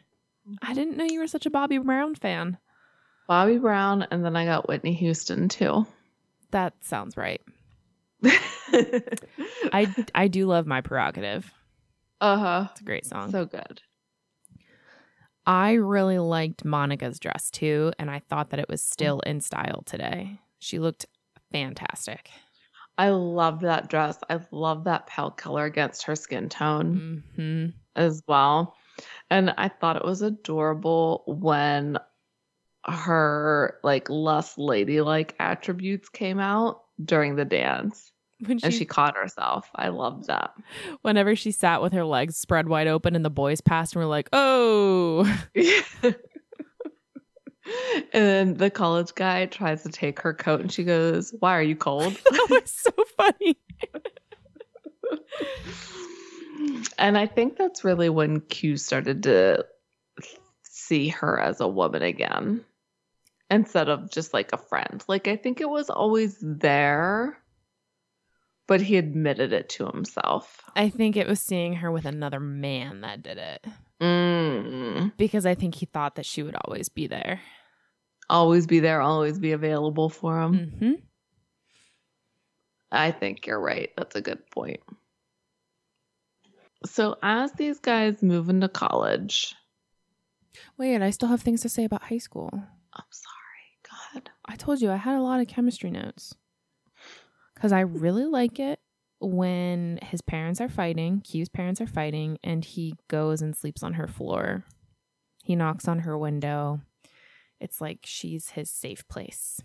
[0.60, 2.58] I didn't know you were such a Bobby Brown fan.
[3.26, 5.86] Bobby Brown, and then I got Whitney Houston too.
[6.50, 7.40] That sounds right.
[8.72, 11.50] I I do love my prerogative.
[12.20, 12.66] uh huh.
[12.72, 13.30] It's a great song.
[13.30, 13.80] So good.
[15.46, 19.82] I really liked Monica's dress too, and I thought that it was still in style
[19.84, 20.38] today.
[20.58, 21.06] She looked
[21.50, 22.30] fantastic.
[22.98, 24.18] I love that dress.
[24.28, 28.74] I love that pale color against her skin tone hmm as well.
[29.30, 31.98] And I thought it was adorable when
[32.86, 38.12] her like less ladylike attributes came out during the dance
[38.44, 39.70] When she, and she caught herself.
[39.74, 40.52] I loved that.
[41.02, 44.08] whenever she sat with her legs spread wide open and the boys passed and were
[44.08, 45.24] like, "Oh."
[48.12, 51.62] and then the college guy tries to take her coat and she goes, Why are
[51.62, 52.12] you cold?
[52.30, 53.58] that was so funny.
[56.98, 59.64] and I think that's really when Q started to
[60.62, 62.64] see her as a woman again
[63.50, 65.04] instead of just like a friend.
[65.08, 67.38] Like, I think it was always there,
[68.72, 70.62] but he admitted it to himself.
[70.74, 73.66] I think it was seeing her with another man that did it
[74.00, 75.14] Mm.
[75.18, 77.40] because I think he thought that she would always be there.
[78.30, 80.70] Always be there, always be available for him.
[80.78, 80.92] hmm
[82.90, 83.90] I think you're right.
[83.98, 84.80] That's a good point.
[86.86, 89.54] So, as these guys move into college,
[90.78, 92.48] Wait, I still have things to say about high school.
[92.54, 94.30] I'm sorry, God.
[94.46, 96.34] I told you I had a lot of chemistry notes
[97.54, 98.80] because I really like it
[99.20, 103.94] when his parents are fighting, Q's parents are fighting, and he goes and sleeps on
[103.94, 104.64] her floor.
[105.44, 106.80] He knocks on her window.
[107.60, 109.60] It's like she's his safe place.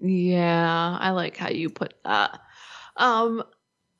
[0.00, 2.40] Yeah, I like how you put that.
[2.96, 3.42] Um,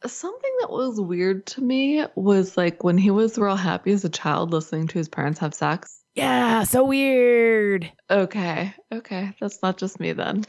[0.05, 4.09] something that was weird to me was like when he was real happy as a
[4.09, 6.01] child listening to his parents have sex.
[6.15, 7.91] Yeah, so weird.
[8.11, 10.45] Okay, okay, that's not just me then.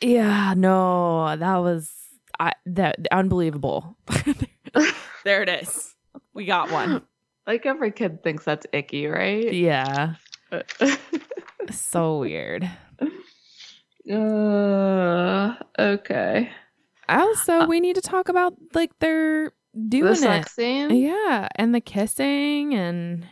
[0.00, 1.90] Yeah, no, that was
[2.40, 3.96] I that unbelievable.
[5.24, 5.94] there it is.
[6.34, 7.02] We got one.
[7.46, 9.52] Like every kid thinks that's icky, right?
[9.52, 10.14] Yeah,
[11.70, 12.70] so weird.
[14.10, 16.50] uh, okay.
[17.08, 19.52] Also, we need to talk about like they're
[19.88, 20.54] doing the sex it.
[20.54, 20.90] scene.
[20.90, 23.26] Yeah, and the kissing and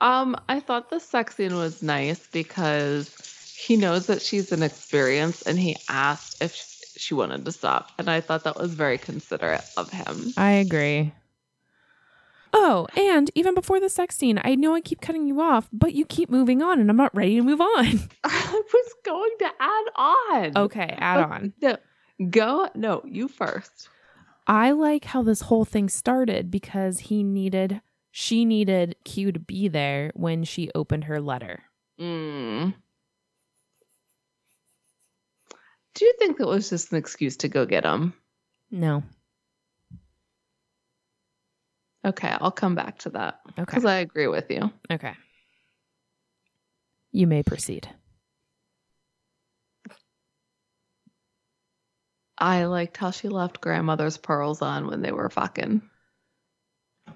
[0.00, 3.14] Um, I thought the sex scene was nice because
[3.56, 6.52] he knows that she's inexperienced and he asked if
[7.02, 7.90] she wanted to stop.
[7.98, 10.32] And I thought that was very considerate of him.
[10.36, 11.12] I agree.
[12.54, 15.94] Oh, and even before the sex scene, I know I keep cutting you off, but
[15.94, 17.86] you keep moving on and I'm not ready to move on.
[18.24, 20.58] I was going to add on.
[20.64, 21.52] Okay, add on.
[21.60, 21.76] No,
[22.30, 22.68] go.
[22.74, 23.88] No, you first.
[24.46, 27.80] I like how this whole thing started because he needed,
[28.10, 31.64] she needed Q to be there when she opened her letter.
[31.98, 32.74] Mm.
[35.94, 38.14] Do you think that was just an excuse to go get him?
[38.70, 39.02] No.
[42.04, 43.62] Okay, I'll come back to that Okay.
[43.64, 44.70] because I agree with you.
[44.90, 45.14] Okay.
[47.12, 47.88] You may proceed.
[52.38, 55.82] I liked how she left grandmother's pearls on when they were fucking.
[57.06, 57.12] Uh,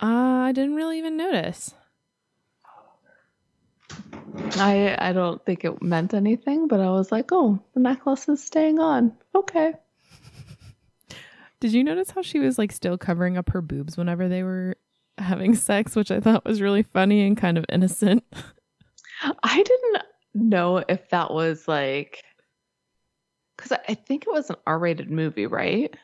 [0.00, 1.74] I didn't really even notice.
[4.56, 8.42] I I don't think it meant anything, but I was like, oh, the necklace is
[8.42, 9.12] staying on.
[9.34, 9.74] Okay.
[11.60, 14.76] Did you notice how she was like still covering up her boobs whenever they were
[15.18, 18.24] having sex, which I thought was really funny and kind of innocent?
[19.42, 20.02] I didn't
[20.34, 22.22] know if that was like
[23.56, 25.94] because I think it was an R-rated movie, right?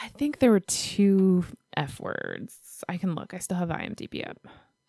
[0.00, 1.44] I think there were two
[1.76, 2.82] F words.
[2.88, 3.34] I can look.
[3.34, 4.38] I still have IMDb up.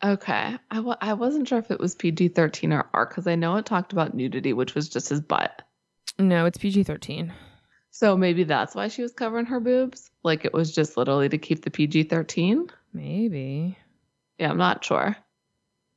[0.04, 3.36] Okay, I w- I wasn't sure if it was PG thirteen or R because I
[3.36, 5.62] know it talked about nudity, which was just his butt.
[6.20, 7.34] No, it's PG 13.
[7.90, 10.12] So maybe that's why she was covering her boobs.
[10.24, 12.70] Like it was just literally to keep the PG thirteen.
[12.92, 13.78] Maybe.
[14.38, 15.16] Yeah, I'm not sure.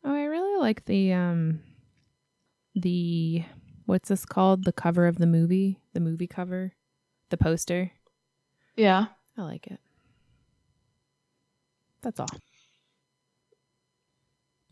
[0.04, 1.60] Oh, I really like the um
[2.74, 3.44] the
[3.86, 4.64] what's this called?
[4.64, 6.74] The cover of the movie, the movie cover,
[7.30, 7.90] the poster.
[8.76, 9.06] Yeah.
[9.36, 9.80] I like it.
[12.02, 12.28] That's all.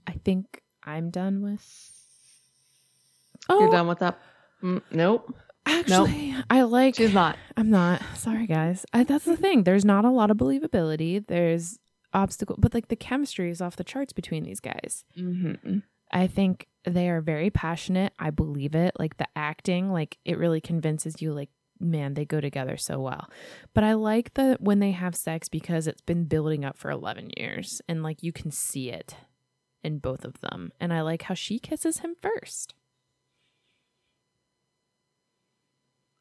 [0.06, 1.62] I think I'm done with.
[3.48, 4.18] Oh, You're done with that?
[4.62, 5.34] Mm, nope.
[5.66, 6.96] Actually, I like.
[6.96, 7.38] She's not.
[7.56, 8.02] I'm not.
[8.16, 8.84] Sorry, guys.
[8.92, 9.64] I, that's the thing.
[9.64, 11.26] There's not a lot of believability.
[11.26, 11.78] There's
[12.12, 15.04] obstacle, but like the chemistry is off the charts between these guys.
[15.16, 15.78] Mm-hmm.
[16.12, 18.12] I think they are very passionate.
[18.18, 18.94] I believe it.
[18.98, 21.50] Like the acting, like it really convinces you, like,
[21.80, 23.28] man, they go together so well.
[23.72, 27.30] But I like that when they have sex because it's been building up for 11
[27.36, 29.16] years and like you can see it
[29.84, 30.72] in both of them.
[30.80, 32.74] And I like how she kisses him first.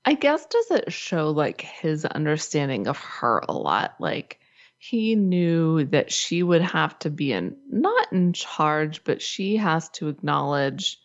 [0.06, 3.96] I guess does it show like his understanding of her a lot?
[4.00, 4.40] Like
[4.78, 9.88] he knew that she would have to be in not in charge, but she has
[9.92, 11.00] to acknowledge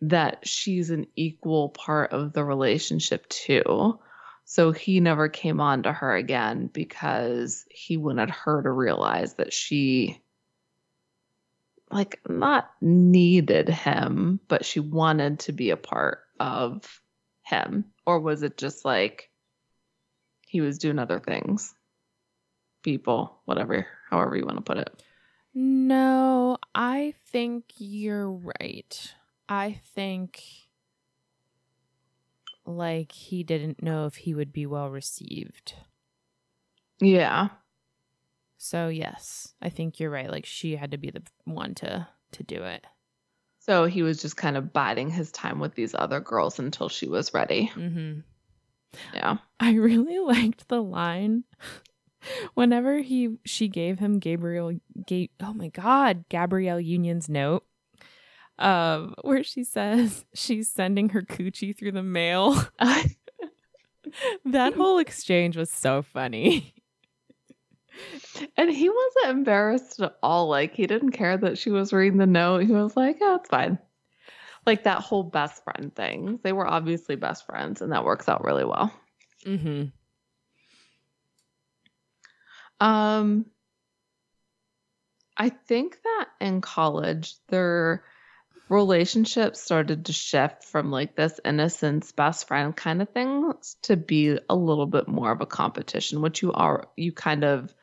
[0.00, 3.98] that she's an equal part of the relationship too.
[4.46, 9.52] So he never came on to her again because he wanted her to realize that
[9.52, 10.22] she
[11.90, 17.02] like not needed him, but she wanted to be a part of
[17.42, 17.84] him.
[18.06, 19.30] Or was it just like
[20.46, 21.74] he was doing other things?
[22.82, 25.02] People, whatever, however you want to put it.
[25.52, 29.14] No, I think you're right.
[29.48, 30.42] I think
[32.64, 35.74] like he didn't know if he would be well received.
[37.00, 37.48] Yeah.
[38.62, 40.30] So yes, I think you're right.
[40.30, 42.86] Like she had to be the one to to do it.
[43.58, 47.08] So he was just kind of biding his time with these other girls until she
[47.08, 47.72] was ready.
[47.74, 48.20] Mm-hmm.
[49.14, 49.38] Yeah.
[49.58, 51.44] I really liked the line
[52.54, 57.64] whenever he she gave him Gabriel Ga- oh my god, Gabrielle Union's note.
[58.58, 62.62] Um, where she says she's sending her coochie through the mail.
[64.44, 66.74] that whole exchange was so funny.
[68.56, 70.48] And he wasn't embarrassed at all.
[70.48, 72.64] Like he didn't care that she was reading the note.
[72.64, 73.78] He was like, "Yeah, it's fine."
[74.66, 76.38] Like that whole best friend thing.
[76.42, 78.92] They were obviously best friends, and that works out really well.
[79.46, 79.86] Mm-hmm.
[82.80, 83.46] Um,
[85.36, 88.04] I think that in college, their
[88.68, 94.38] relationship started to shift from like this innocence best friend kind of thing to be
[94.48, 97.74] a little bit more of a competition, which you are you kind of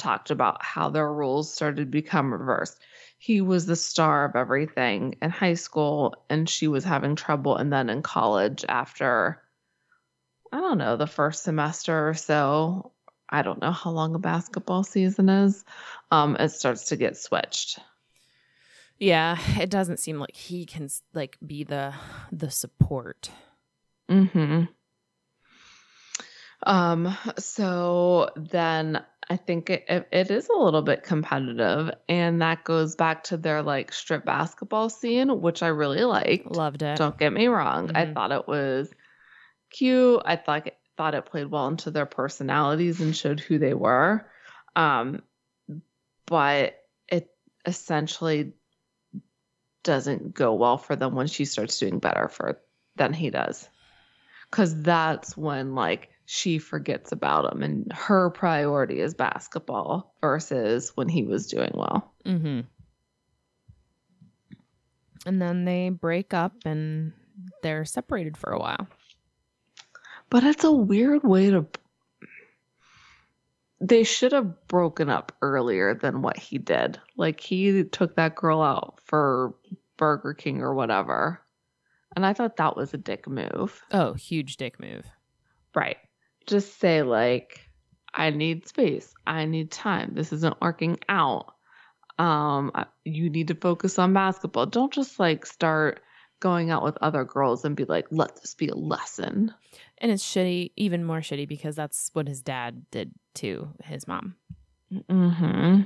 [0.00, 2.80] talked about how their roles started to become reversed.
[3.18, 7.56] He was the star of everything in high school, and she was having trouble.
[7.56, 9.42] And then in college, after
[10.52, 12.92] I don't know, the first semester or so,
[13.28, 15.64] I don't know how long a basketball season is,
[16.10, 17.78] um, it starts to get switched.
[18.98, 21.94] Yeah, it doesn't seem like he can like be the
[22.32, 23.30] the support.
[24.10, 24.64] Mm-hmm.
[26.62, 32.64] Um, so then I think it, it, it is a little bit competitive, and that
[32.64, 36.50] goes back to their like strip basketball scene, which I really liked.
[36.50, 36.96] Loved it.
[36.96, 37.90] Don't get me wrong.
[37.94, 38.14] I Mhm.
[38.14, 38.90] thought it was
[39.70, 40.20] cute.
[40.24, 44.26] I thought thought it played well into their personalities and showed who they were.
[44.76, 45.22] Um,
[46.26, 46.74] but
[47.08, 47.34] it
[47.64, 48.52] essentially
[49.82, 52.60] doesn't go well for them when she starts doing better for
[52.96, 53.68] than he does.
[54.50, 61.08] Cause that's when like she forgets about him and her priority is basketball versus when
[61.08, 62.14] he was doing well.
[62.24, 62.60] Mm-hmm.
[65.26, 67.12] And then they break up and
[67.64, 68.86] they're separated for a while.
[70.30, 71.66] But it's a weird way to.
[73.80, 77.00] They should have broken up earlier than what he did.
[77.16, 79.56] Like he took that girl out for
[79.96, 81.40] Burger King or whatever.
[82.14, 83.82] And I thought that was a dick move.
[83.90, 85.06] Oh, huge dick move.
[85.74, 85.96] Right.
[86.46, 87.60] Just say, like,
[88.14, 89.14] I need space.
[89.26, 90.12] I need time.
[90.14, 91.54] This isn't working out.
[92.18, 92.72] Um,
[93.04, 94.66] you need to focus on basketball.
[94.66, 96.00] Don't just like start
[96.40, 99.54] going out with other girls and be like, let this be a lesson.
[99.98, 104.34] And it's shitty, even more shitty because that's what his dad did to his mom.
[104.92, 105.82] Mm-hmm.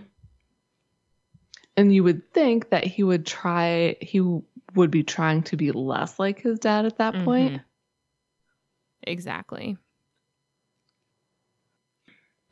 [1.77, 4.21] And you would think that he would try, he
[4.75, 7.55] would be trying to be less like his dad at that point.
[7.55, 7.65] Mhm.
[9.03, 9.77] Exactly.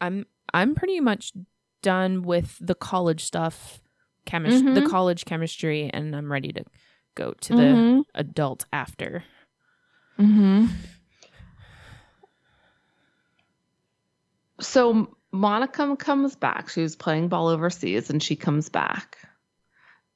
[0.03, 1.33] I'm I'm pretty much
[1.81, 3.81] done with the college stuff,
[4.27, 4.91] chemistry, the Mhm.
[4.91, 6.65] college chemistry, and I'm ready to
[7.15, 8.05] go to the Mhm.
[8.15, 9.25] adult after.
[10.19, 10.67] Mm-hmm.
[14.61, 16.69] So Monica comes back.
[16.69, 19.19] She was playing ball overseas, and she comes back.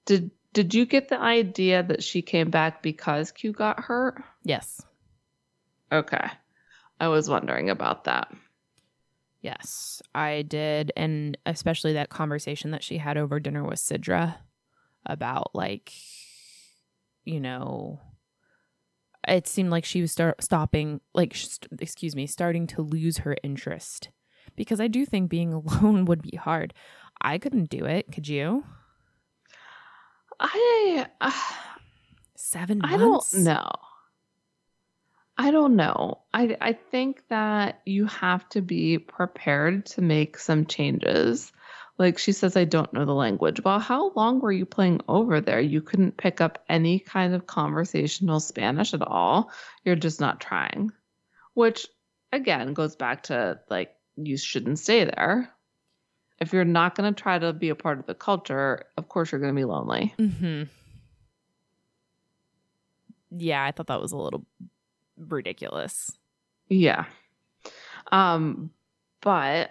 [0.04, 4.22] Did Did you get the idea that she came back because Q got hurt?
[4.42, 4.80] Yes.
[5.92, 6.30] Okay,
[6.98, 8.34] I was wondering about that.
[9.46, 10.92] Yes, I did.
[10.96, 14.38] And especially that conversation that she had over dinner with Sidra
[15.06, 15.92] about like
[17.24, 18.00] you know
[19.28, 23.36] it seemed like she was start stopping like st- excuse me starting to lose her
[23.44, 24.10] interest
[24.56, 26.74] because i do think being alone would be hard
[27.20, 28.64] i couldn't do it could you
[30.38, 31.30] I uh,
[32.36, 33.70] seven I months don't know.
[35.38, 36.22] I don't know.
[36.32, 41.52] I I think that you have to be prepared to make some changes.
[41.98, 43.62] Like she says, I don't know the language.
[43.64, 45.60] Well, how long were you playing over there?
[45.60, 49.50] You couldn't pick up any kind of conversational Spanish at all.
[49.84, 50.92] You're just not trying.
[51.54, 51.86] Which
[52.32, 55.50] again goes back to like you shouldn't stay there.
[56.38, 59.32] If you're not going to try to be a part of the culture, of course
[59.32, 60.14] you're going to be lonely.
[60.18, 60.64] Mm-hmm.
[63.30, 64.44] yeah i thought that was a little
[65.18, 66.12] ridiculous
[66.68, 67.04] Yeah.
[68.12, 68.70] Um,
[69.20, 69.70] but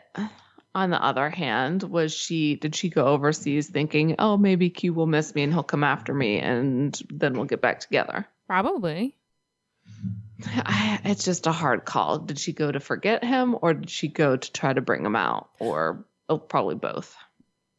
[0.74, 5.08] on the other hand, was she did she go overseas thinking, oh, maybe Q will
[5.08, 8.28] miss me and he'll come after me and then we'll get back together?
[8.48, 9.16] probably
[10.46, 12.20] I, it's just a hard call.
[12.20, 15.16] Did she go to forget him or did she go to try to bring him
[15.16, 15.50] out?
[15.60, 17.16] Or oh, probably both.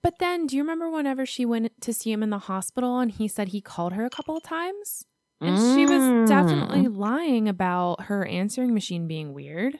[0.02, 3.10] But then, do you remember whenever she went to see him in the hospital and
[3.10, 5.04] he said he called her a couple of times?
[5.40, 6.96] And she was definitely Mm.
[6.96, 9.78] lying about her answering machine being weird.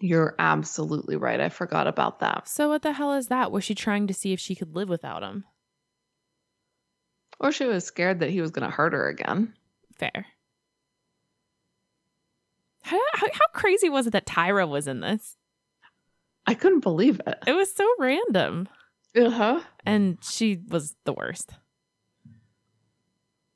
[0.00, 1.40] You're absolutely right.
[1.40, 2.48] I forgot about that.
[2.48, 3.50] So, what the hell is that?
[3.52, 5.44] Was she trying to see if she could live without him?
[7.40, 9.54] Or she was scared that he was going to hurt her again.
[9.98, 10.26] Fair.
[12.82, 15.36] How, how, how crazy was it that Tyra was in this?
[16.46, 17.38] I couldn't believe it.
[17.46, 18.68] It was so random.
[19.16, 19.60] Uh huh.
[19.84, 21.52] And she was the worst.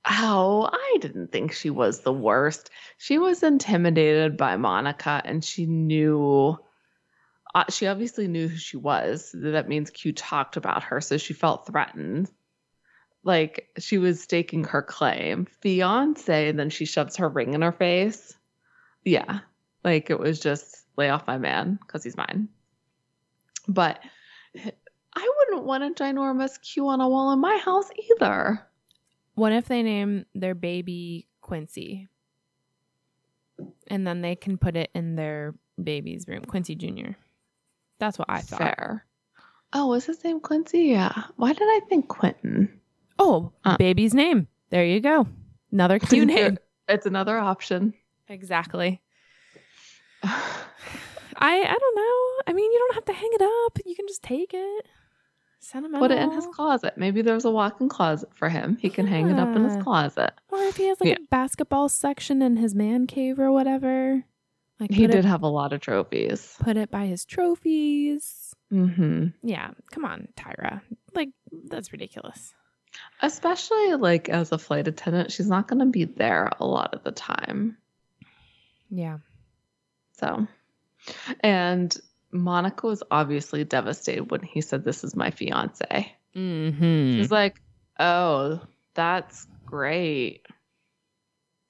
[0.05, 2.71] Oh, I didn't think she was the worst.
[2.99, 6.59] She was intimidated by Monica and she knew,
[7.55, 9.31] uh, she obviously knew who she was.
[9.33, 12.31] That means Q talked about her, so she felt threatened.
[13.23, 15.47] Like she was staking her claim.
[15.61, 18.35] Fiance, and then she shoves her ring in her face.
[19.05, 19.41] Yeah.
[19.85, 22.49] Like it was just lay off my man because he's mine.
[23.69, 24.01] But
[25.15, 28.67] I wouldn't want a ginormous Q on a wall in my house either.
[29.35, 32.09] What if they name their baby Quincy?
[33.89, 37.13] And then they can put it in their baby's room, Quincy Jr.
[37.99, 38.59] That's what I thought.
[38.59, 39.07] Fair.
[39.73, 40.81] Oh, was his name Quincy?
[40.81, 41.13] Yeah.
[41.37, 42.81] Why did I think Quentin?
[43.19, 43.77] Oh, Uh.
[43.77, 44.49] baby's name.
[44.71, 45.27] There you go.
[45.71, 46.59] Another cute name.
[46.89, 47.95] It's another option.
[48.29, 49.01] exactly.
[50.25, 50.51] I
[51.41, 52.43] I don't know.
[52.47, 53.79] I mean, you don't have to hang it up.
[53.87, 54.87] You can just take it.
[55.65, 56.01] Sentimental.
[56.09, 56.95] Put it in his closet.
[56.97, 58.77] Maybe there's a walk-in closet for him.
[58.81, 60.33] He can hang it up in his closet.
[60.51, 61.17] Or if he has like Yeah.
[61.23, 64.25] a basketball section in his man cave or whatever.
[64.81, 66.57] Like He did it, have a lot of trophies.
[66.59, 68.55] put it by his trophies.
[68.73, 69.27] Mm-hmm.
[69.45, 70.81] Yeah, come on, Tyra.
[71.15, 71.29] Like
[71.69, 72.53] that's ridiculous.
[73.21, 77.05] Especially like as a flight attendant, she's not going to be there a lot of
[77.05, 77.77] the time.
[78.91, 79.19] Yeah.
[80.19, 80.47] So,
[81.41, 81.97] and
[82.33, 87.17] Monica was obviously devastated when he said, "This is my fiance." Mm-hmm.
[87.17, 87.61] She's like,
[88.01, 88.61] "Oh,
[88.95, 90.47] that's great."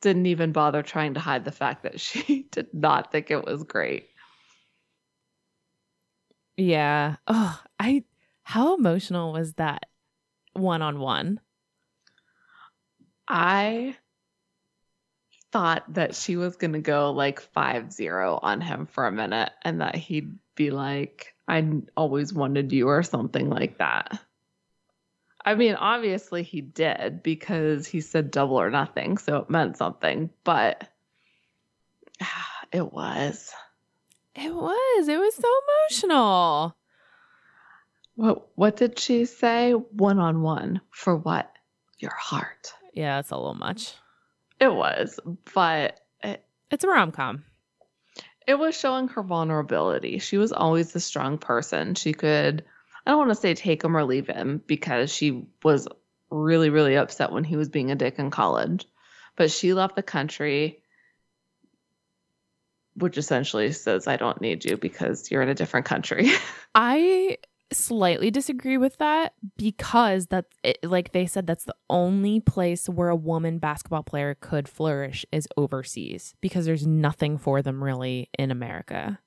[0.00, 3.64] Didn't even bother trying to hide the fact that she did not think it was
[3.64, 4.08] great.
[6.56, 7.16] Yeah.
[7.26, 8.04] Oh, I
[8.44, 9.86] how emotional was that
[10.52, 11.40] one on one?
[13.28, 13.96] I
[15.52, 19.80] thought that she was going to go like 5-0 on him for a minute and
[19.80, 24.18] that he'd be like, "I always wanted you" or something like that.
[25.44, 30.30] I mean, obviously he did because he said double or nothing, so it meant something,
[30.44, 30.88] but
[32.72, 33.52] it was.
[34.34, 35.08] It was.
[35.08, 35.48] It was so
[35.88, 36.76] emotional.
[38.14, 39.72] What what did she say?
[39.72, 41.50] One on one for what?
[41.98, 42.72] Your heart.
[42.94, 43.94] Yeah, it's a little much.
[44.60, 45.18] It was,
[45.54, 47.44] but it, It's a rom com.
[48.46, 50.18] It was showing her vulnerability.
[50.18, 51.94] She was always a strong person.
[51.94, 52.64] She could
[53.06, 55.88] I don't want to say take him or leave him because she was
[56.30, 58.86] really really upset when he was being a dick in college.
[59.36, 60.82] But she left the country
[62.94, 66.30] which essentially says I don't need you because you're in a different country.
[66.74, 67.38] I
[67.72, 73.08] slightly disagree with that because that it, like they said that's the only place where
[73.08, 78.50] a woman basketball player could flourish is overseas because there's nothing for them really in
[78.50, 79.18] America.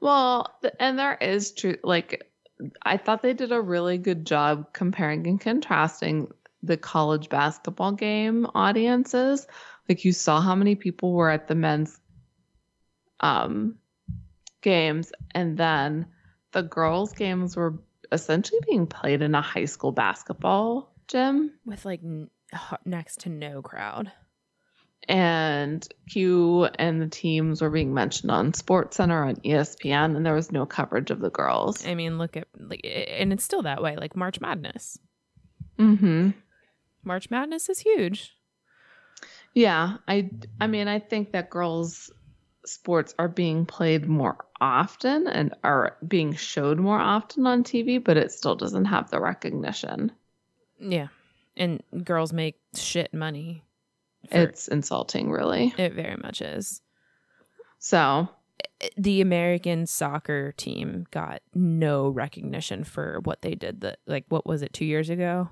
[0.00, 1.76] Well, and there is true.
[1.84, 2.30] Like,
[2.82, 6.28] I thought they did a really good job comparing and contrasting
[6.62, 9.46] the college basketball game audiences.
[9.88, 11.98] Like, you saw how many people were at the men's
[13.20, 13.76] um,
[14.62, 16.06] games, and then
[16.52, 17.78] the girls' games were
[18.12, 22.30] essentially being played in a high school basketball gym with like n-
[22.84, 24.10] next to no crowd.
[25.08, 30.52] and Q and the teams were being mentioned on SportsCenter on ESPN and there was
[30.52, 31.86] no coverage of the girls.
[31.86, 33.96] I mean, look at like, and it's still that way.
[33.96, 34.98] Like March Madness.
[35.78, 36.34] Mm Mhm.
[37.02, 38.36] March Madness is huge.
[39.54, 40.30] Yeah, I
[40.60, 42.10] I mean I think that girls
[42.66, 48.16] sports are being played more often and are being showed more often on TV, but
[48.16, 50.12] it still doesn't have the recognition.
[50.78, 51.08] Yeah,
[51.56, 53.64] and girls make shit money.
[54.30, 55.74] It's insulting, really.
[55.78, 56.82] it very much is.
[57.78, 58.28] So,
[58.96, 63.80] the American soccer team got no recognition for what they did.
[63.80, 65.48] That like what was it two years ago?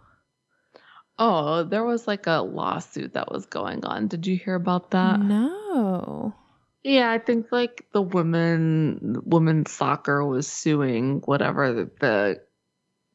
[1.19, 4.07] oh, there was like a lawsuit that was going on.
[4.07, 5.21] Did you hear about that?
[5.21, 6.35] no.
[6.85, 12.43] Yeah, I think like the women women's soccer was suing whatever the, the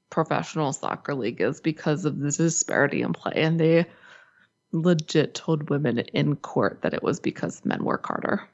[0.10, 3.86] professional soccer league is because of the disparity in play and they
[4.72, 8.48] legit told women in court that it was because men work harder.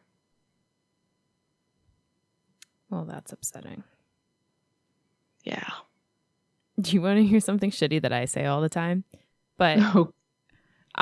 [2.89, 3.83] Well, that's upsetting.
[5.43, 5.69] Yeah.
[6.79, 9.03] Do you want to hear something shitty that I say all the time?
[9.57, 10.13] But Oh,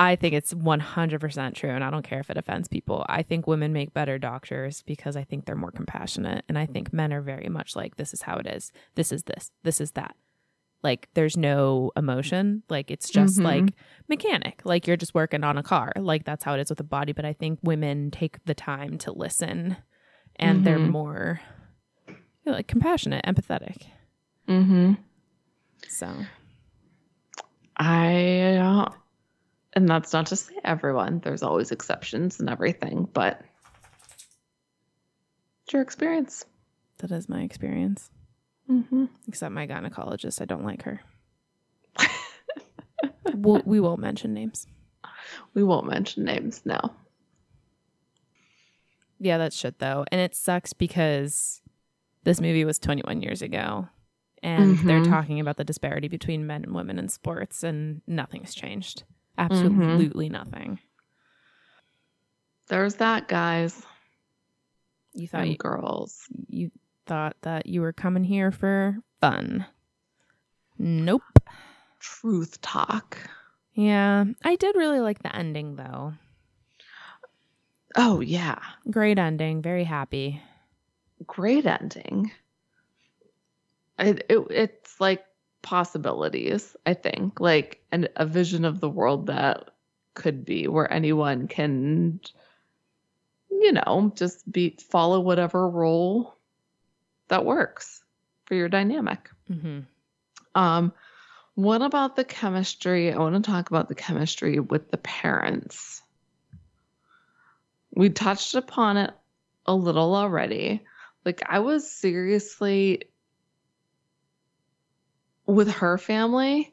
[0.00, 3.04] I think it's 100% true, and I don't care if it offends people.
[3.08, 6.44] I think women make better doctors because I think they're more compassionate.
[6.48, 8.70] And I think men are very much like, this is how it is.
[8.94, 9.50] This is this.
[9.64, 10.14] This is that.
[10.84, 12.62] Like, there's no emotion.
[12.68, 13.44] Like, it's just Mhm.
[13.44, 13.74] like
[14.08, 14.60] mechanic.
[14.64, 15.92] Like, you're just working on a car.
[15.96, 17.10] Like, that's how it is with the body.
[17.12, 19.78] But I think women take the time to listen
[20.36, 20.90] and they're Mhm.
[20.90, 21.40] more
[22.06, 22.14] you
[22.46, 23.82] know, like compassionate, empathetic.
[24.46, 24.92] mm-hmm.
[25.88, 26.08] So,
[27.76, 28.90] I, uh,
[29.78, 31.20] and that's not to say everyone.
[31.20, 33.40] There's always exceptions and everything, but
[35.64, 36.44] it's your experience.
[36.98, 38.10] that is my experience.
[38.70, 39.06] Mm-hmm.
[39.28, 40.42] Except my gynecologist.
[40.42, 41.00] I don't like her.
[43.34, 44.66] we'll, we won't mention names.
[45.54, 46.92] We won't mention names now.
[49.20, 50.04] Yeah, that's shit though.
[50.12, 51.60] And it sucks because
[52.24, 53.88] this movie was 21 years ago
[54.42, 55.08] and they're Mhm.
[55.08, 59.04] talking about the disparity between men and women in sports and nothing's changed.
[59.38, 59.82] Mm-hmm.
[59.82, 60.78] Absolutely nothing.
[62.68, 63.80] There's that, guys.
[65.14, 66.24] You thought And you, girls.
[66.48, 66.70] you
[67.06, 69.64] thought that you were coming here for fun.
[70.78, 71.22] Nope.
[71.98, 73.18] Truth talk.
[73.74, 76.14] Yeah, I did really like the ending though.
[77.96, 78.58] Oh, yeah.
[78.90, 80.42] Great ending, very happy.
[81.26, 82.30] Great ending.
[83.98, 85.24] It, it, it's like
[85.62, 87.40] possibilities, I think.
[87.40, 89.70] Like an, a vision of the world that
[90.14, 92.20] could be where anyone can,
[93.50, 96.36] you know, just be follow whatever role
[97.28, 98.02] that works
[98.46, 99.30] for your dynamic.
[99.46, 99.80] hmm
[100.54, 100.92] Um,
[101.54, 103.12] what about the chemistry?
[103.12, 106.02] I want to talk about the chemistry with the parents.
[107.94, 109.12] We touched upon it
[109.66, 110.84] a little already.
[111.24, 113.10] Like, I was seriously
[115.48, 116.72] with her family.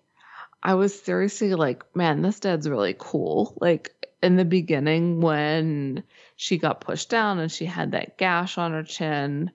[0.62, 3.58] I was seriously like, man, this dad's really cool.
[3.60, 6.04] Like, in the beginning, when
[6.36, 9.52] she got pushed down and she had that gash on her chin,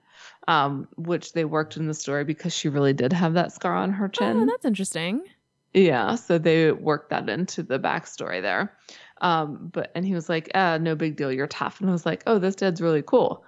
[0.47, 3.93] um, which they worked in the story because she really did have that scar on
[3.93, 4.37] her chin.
[4.37, 5.23] Oh, that's interesting.
[5.75, 8.77] yeah, so they worked that into the backstory there.
[9.21, 11.81] Um, but and he was like, uh, no big deal, you're tough.
[11.81, 13.45] And I was like, oh, this dad's really cool.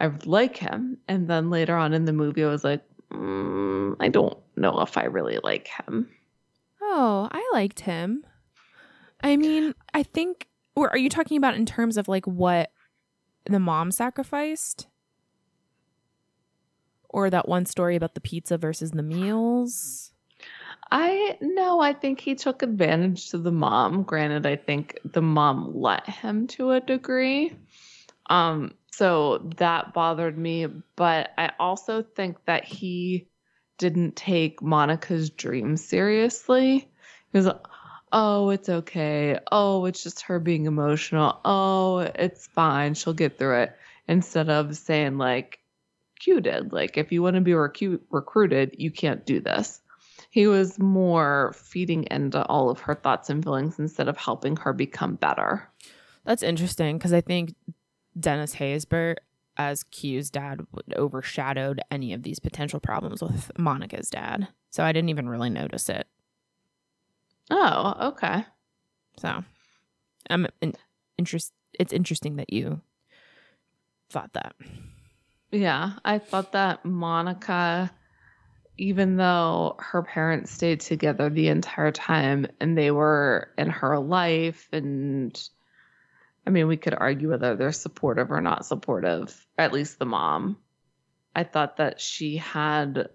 [0.00, 0.98] I like him.
[1.08, 4.96] And then later on in the movie, I was like, mm, I don't know if
[4.96, 6.08] I really like him.
[6.80, 8.24] Oh, I liked him.
[9.22, 12.70] I mean, I think or are you talking about in terms of like what
[13.46, 14.86] the mom sacrificed?
[17.08, 20.12] Or that one story about the pizza versus the meals?
[20.90, 24.02] I no, I think he took advantage to the mom.
[24.02, 27.56] Granted, I think the mom let him to a degree.
[28.28, 33.28] Um, so that bothered me, but I also think that he
[33.78, 36.78] didn't take Monica's dream seriously.
[37.32, 37.60] He was like,
[38.12, 39.38] oh, it's okay.
[39.52, 41.40] Oh, it's just her being emotional.
[41.44, 42.94] Oh, it's fine.
[42.94, 43.76] She'll get through it.
[44.08, 45.58] Instead of saying like
[46.20, 49.80] Q did, like if you want to be recu- recruited, you can't do this
[50.36, 54.74] he was more feeding into all of her thoughts and feelings instead of helping her
[54.74, 55.66] become better.
[56.24, 57.54] That's interesting because I think
[58.20, 59.16] Dennis Haysbert
[59.56, 64.48] as Q's dad would overshadowed any of these potential problems with Monica's dad.
[64.70, 66.06] So I didn't even really notice it.
[67.50, 68.44] Oh, okay.
[69.18, 69.44] So
[70.28, 70.74] I'm in,
[71.16, 71.52] interest.
[71.78, 72.80] It's interesting that you
[74.10, 74.54] thought that.
[75.52, 77.90] Yeah, I thought that Monica
[78.78, 84.68] even though her parents stayed together the entire time and they were in her life
[84.72, 85.48] and
[86.46, 90.58] I mean, we could argue whether they're supportive or not supportive, at least the mom.
[91.34, 93.08] I thought that she had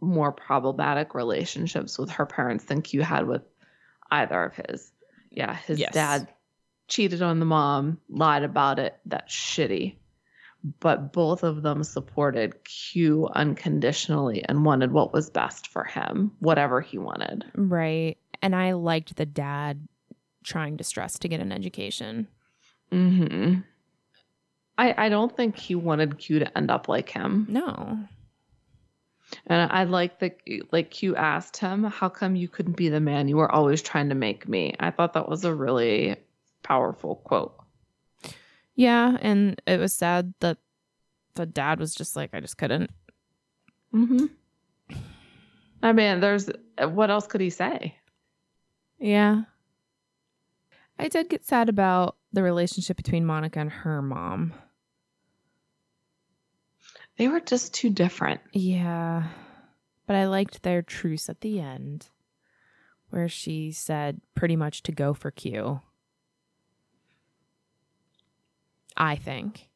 [0.00, 3.42] more problematic relationships with her parents than Q had with
[4.10, 4.90] either of his.
[5.30, 5.94] Yeah, his Yes.
[5.94, 6.28] dad
[6.88, 8.98] cheated on the mom, lied about it.
[9.06, 9.96] That's shitty.
[10.80, 16.80] But both of them supported Q unconditionally and wanted what was best for him, whatever
[16.80, 17.44] he wanted.
[17.54, 18.18] Right.
[18.42, 19.86] And I liked the dad
[20.50, 22.26] trying to stress to get an education.
[22.90, 23.60] hmm
[24.76, 27.46] I, I don't think he wanted Q to end up like him.
[27.50, 27.98] No.
[29.46, 30.38] And I like that,
[30.72, 34.08] like Q asked him, "How come you couldn't be the man you were always trying
[34.08, 36.16] to make me?" I thought that was a really
[36.62, 37.54] powerful quote.
[38.74, 39.18] Yeah.
[39.20, 40.58] And it was sad that
[41.34, 42.90] the dad was just like, I just couldn't.
[43.92, 44.26] hmm
[45.82, 46.48] I mean, there's
[46.78, 47.96] what else could he say?
[48.98, 49.42] Yeah.
[51.00, 54.52] I did get sad about the relationship between Monica and her mom.
[57.16, 58.42] They were just too different.
[58.52, 59.28] Yeah.
[60.06, 62.08] But I liked their truce at the end,
[63.08, 65.80] where she said pretty much to go for Q.
[68.94, 69.70] I think.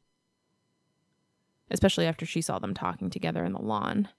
[1.71, 4.09] Especially after she saw them talking together in the lawn.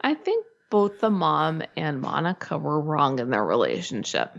[0.00, 4.36] I think both the mom and Monica were wrong in their relationship.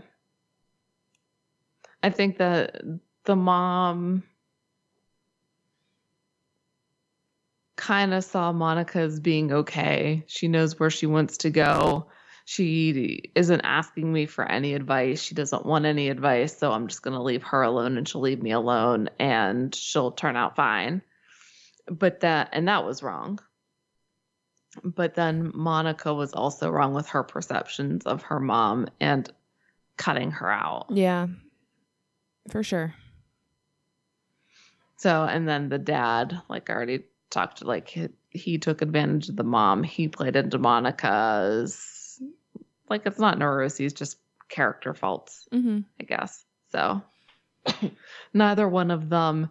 [2.02, 2.80] I think that
[3.24, 4.22] the mom
[7.76, 10.24] kind of saw Monica as being okay.
[10.26, 12.08] She knows where she wants to go.
[12.44, 15.22] She isn't asking me for any advice.
[15.22, 16.56] She doesn't want any advice.
[16.56, 20.12] So I'm just going to leave her alone and she'll leave me alone and she'll
[20.12, 21.02] turn out fine.
[21.86, 23.38] But that, and that was wrong.
[24.82, 29.30] But then Monica was also wrong with her perceptions of her mom and
[29.96, 30.86] cutting her out.
[30.90, 31.28] Yeah.
[32.48, 32.94] For sure.
[34.96, 39.36] So, and then the dad, like I already talked, like he, he took advantage of
[39.36, 39.82] the mom.
[39.82, 42.20] He played into Monica's,
[42.90, 44.18] like it's not neuroses, just
[44.48, 45.80] character faults, Mm-hmm.
[46.00, 46.44] I guess.
[46.72, 47.02] So,
[48.34, 49.50] neither one of them.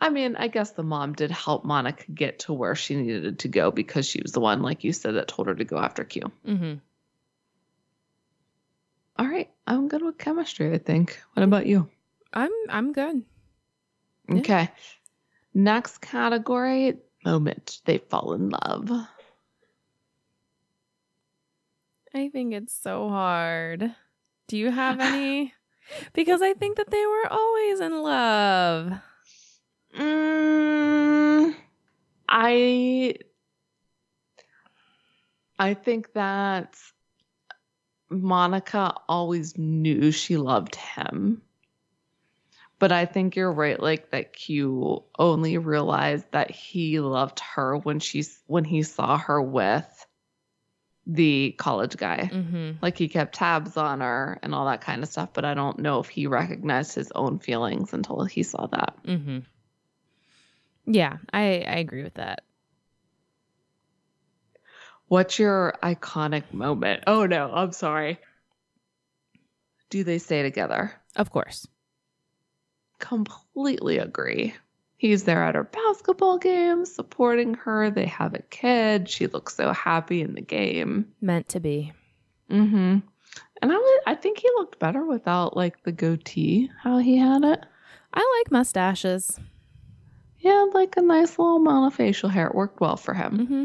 [0.00, 3.48] I mean, I guess the mom did help Monica get to where she needed to
[3.48, 6.02] go because she was the one, like you said, that told her to go after
[6.02, 6.22] Q.
[6.44, 6.74] Mm-hmm.
[9.16, 11.22] All right, I'm good with chemistry, I think.
[11.34, 11.88] What about you?
[12.32, 13.24] I'm I'm good.
[14.28, 14.36] Yeah.
[14.36, 14.70] Okay.
[15.54, 18.90] Next category moment they fall in love.
[22.14, 23.94] I think it's so hard.
[24.48, 25.52] Do you have any?
[26.12, 28.92] because I think that they were always in love.
[29.98, 31.54] Mm,
[32.28, 33.14] I
[35.58, 36.76] I think that
[38.10, 41.42] Monica always knew she loved him.
[42.82, 48.00] But I think you're right, like that Q only realized that he loved her when
[48.00, 50.04] she's when he saw her with
[51.06, 52.28] the college guy.
[52.32, 52.78] Mm-hmm.
[52.82, 55.78] Like he kept tabs on her and all that kind of stuff, but I don't
[55.78, 58.96] know if he recognized his own feelings until he saw that.
[59.04, 59.38] Mm-hmm.
[60.86, 62.42] Yeah, I I agree with that.
[65.06, 67.04] What's your iconic moment?
[67.06, 68.18] Oh no, I'm sorry.
[69.88, 70.92] Do they stay together?
[71.14, 71.68] Of course.
[73.02, 74.54] Completely agree.
[74.96, 77.90] He's there at her basketball game, supporting her.
[77.90, 79.08] They have a kid.
[79.10, 81.08] She looks so happy in the game.
[81.20, 81.92] Meant to be.
[82.48, 82.98] Mm-hmm.
[83.60, 87.42] And I, would, I think he looked better without like the goatee, how he had
[87.42, 87.64] it.
[88.14, 89.36] I like mustaches.
[90.38, 92.46] Yeah, like a nice little amount of facial hair.
[92.46, 93.38] It worked well for him.
[93.38, 93.64] Mm-hmm.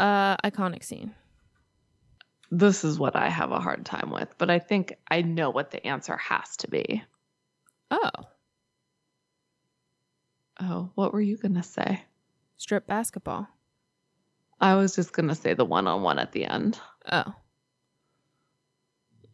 [0.00, 1.14] Uh, iconic scene.
[2.50, 5.70] This is what I have a hard time with, but I think I know what
[5.70, 7.02] the answer has to be.
[7.90, 8.10] Oh,
[10.60, 12.02] Oh, what were you going to say?
[12.56, 13.46] strip basketball.
[14.60, 16.80] I was just going to say the one on one at the end.
[17.10, 17.32] Oh.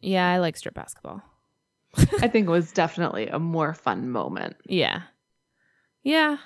[0.01, 1.23] Yeah, I like strip basketball.
[1.97, 4.57] I think it was definitely a more fun moment.
[4.67, 5.01] Yeah.
[6.03, 6.37] Yeah.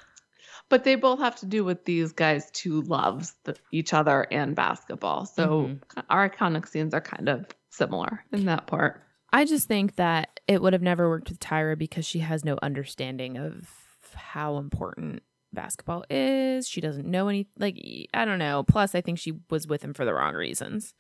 [0.70, 4.56] But they both have to do with these guys two loves the, each other and
[4.56, 5.26] basketball.
[5.26, 5.80] So Mhm.
[6.10, 9.04] our iconic scenes are kind of similar in that part.
[9.32, 12.58] I just think that it would have never worked with Tyra because she has no
[12.62, 13.70] understanding of
[14.14, 15.22] how important
[15.54, 16.68] basketball is.
[16.68, 17.78] She doesn't know any like
[18.14, 18.64] I don't know.
[18.64, 20.94] Plus I think she was with him for the wrong reasons.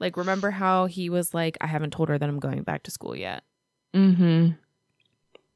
[0.00, 2.90] Like remember how he was like I haven't told her that I'm going back to
[2.90, 3.44] school yet.
[3.94, 4.50] Mm-hmm.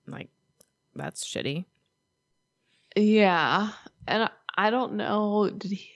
[0.07, 0.29] Like
[0.95, 1.65] that's shitty.
[2.97, 3.71] Yeah.
[4.07, 5.91] And I don't know did he,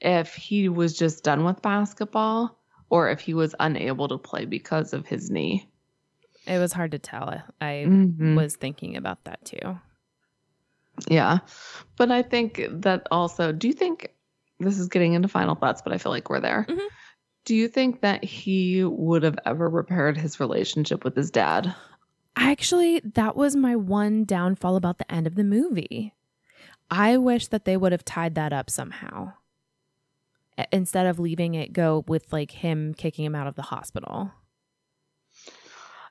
[0.00, 2.58] if he was just done with basketball
[2.90, 5.68] or if he was unable to play because of his knee.
[6.48, 7.42] It was hard to tell.
[7.60, 8.34] I Mhm.
[8.36, 9.78] was thinking about that too.
[11.08, 11.38] Yeah.
[11.96, 14.12] But I think that also, do you think
[14.58, 16.66] this is getting into final thoughts, but I feel like we're there.
[16.68, 16.88] Mhm.
[17.44, 21.74] Do you think that he would have ever repaired his relationship with his dad?
[22.34, 26.14] Actually, that was my one downfall about the end of the movie.
[26.90, 29.34] I wish that they would have tied that up somehow
[30.72, 34.32] instead of leaving it go with like him kicking him out of the hospital.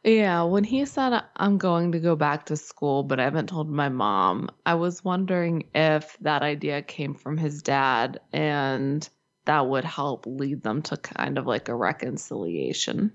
[0.04, 3.70] Yeah, when he said, I'm going to go back to school, but I haven't told
[3.70, 9.08] my mom, I was wondering if that idea came from his dad and
[9.45, 13.12] that would help lead them to kind of like a reconciliation.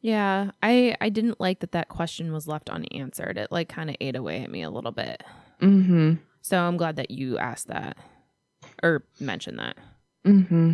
[0.00, 3.38] Yeah, I I didn't like that that question was left unanswered.
[3.38, 5.24] It like kind of ate away at me a little bit.
[5.60, 6.14] Mm-hmm.
[6.42, 7.96] So I'm glad that you asked that
[8.82, 9.76] or mentioned that.
[10.24, 10.72] Mm-hmm.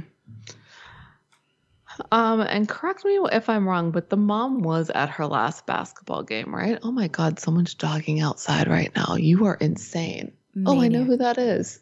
[2.11, 6.23] Um, and correct me if I'm wrong, but the mom was at her last basketball
[6.23, 6.79] game, right?
[6.83, 9.17] Oh my God, someone's jogging outside right now.
[9.17, 10.33] You are insane.
[10.67, 11.81] Oh, I know who that is.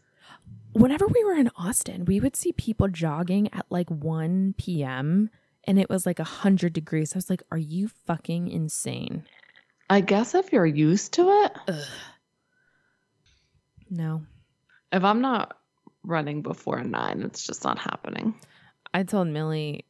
[0.73, 5.31] Whenever we were in Austin, we would see people jogging at like 1 p.m.
[5.65, 7.15] and it was like 100 degrees.
[7.15, 9.25] I was like, are you fucking insane?
[9.89, 11.85] I guess if you're used to it, Ugh.
[13.91, 14.23] No.
[14.93, 15.57] if I'm not
[16.05, 18.35] running before nine, it's just not happening.
[18.95, 19.85] I told Millie,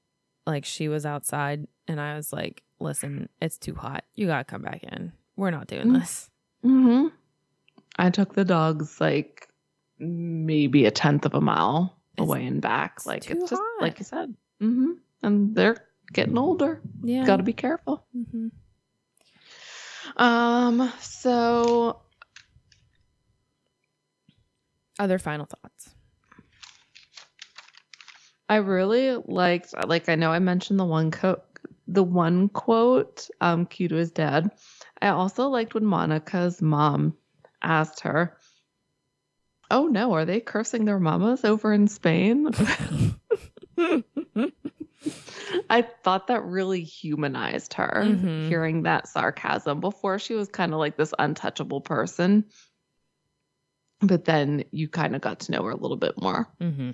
[0.47, 4.05] like, she was outside and I was like, listen, it's too hot.
[4.14, 5.12] You got to come back in.
[5.36, 6.01] We're not doing Mm.
[6.01, 6.30] this.
[6.64, 7.09] Mm-hmm.
[7.99, 9.49] I took the dogs like
[9.99, 13.05] maybe a tenth of a mile It's- away and back.
[13.07, 13.82] Like too it's just hot.
[13.82, 14.34] like you said.
[14.62, 14.91] Mm-hmm.
[15.22, 15.76] And they're
[16.12, 16.80] getting older.
[17.03, 17.24] Yeah.
[17.26, 18.05] Got to be careful.
[18.12, 18.49] hmm
[20.16, 20.93] Um.
[21.01, 22.01] So
[24.99, 25.95] Other final thoughts.
[28.51, 29.72] I really liked.
[29.86, 31.42] Like I know I mentioned the one quote.
[31.86, 33.28] The one quote.
[33.40, 33.64] Um.
[33.64, 34.51] Q to his dad.
[35.01, 37.16] I also liked when Monica's mom
[37.62, 38.36] asked her.
[39.70, 42.48] Oh no, are they cursing their mamas over in Spain?
[45.70, 48.48] I thought that really humanized her, Mhm.
[48.48, 49.78] hearing that sarcasm.
[49.80, 52.46] Before she was kind of like this untouchable person.
[54.03, 56.48] But then you kind of got to know her a little bit more.
[56.61, 56.90] hmm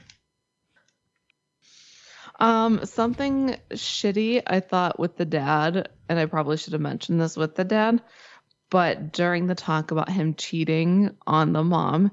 [2.39, 7.37] Um, something shitty I thought with the dad, and I probably should have mentioned this
[7.37, 8.03] with the dad,
[8.71, 12.11] but during the talk about him cheating on the mom,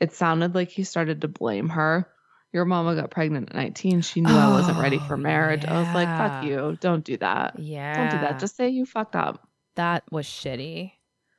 [0.00, 2.08] it sounded like he started to blame her.
[2.52, 4.00] Your mama got pregnant at 19.
[4.00, 5.64] She knew I wasn't ready for Oh, marriage.
[5.66, 6.78] I was like, fuck you.
[6.80, 7.58] Don't do that.
[7.58, 7.94] Yeah.
[7.96, 8.38] Don't do that.
[8.38, 9.46] Just say you fucked up.
[9.74, 10.92] that was shitty.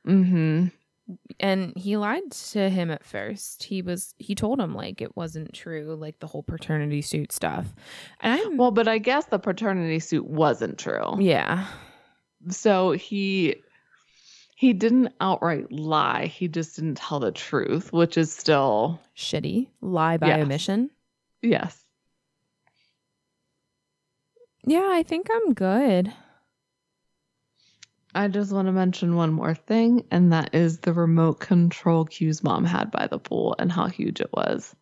[0.06, 0.66] Mm-hmm.
[1.40, 3.62] And he lied to him at first.
[3.62, 7.66] He was he told him like it wasn't true, like the whole paternity suit stuff.
[8.20, 11.14] And I'm Well, but I guess the paternity suit wasn't true.
[11.18, 11.66] yeah.
[12.50, 13.56] So he
[14.56, 16.26] he didn't outright lie.
[16.26, 19.68] He just didn't tell the truth, which is still Shitty.
[19.80, 20.42] Lie by Yes.
[20.42, 20.90] omission.
[21.42, 21.84] yes.
[24.64, 26.12] Yeah, I think I'm good.
[28.14, 32.42] I just want to mention one more thing, and that is the remote control Q's
[32.42, 34.74] mom had by the pool and how huge it was.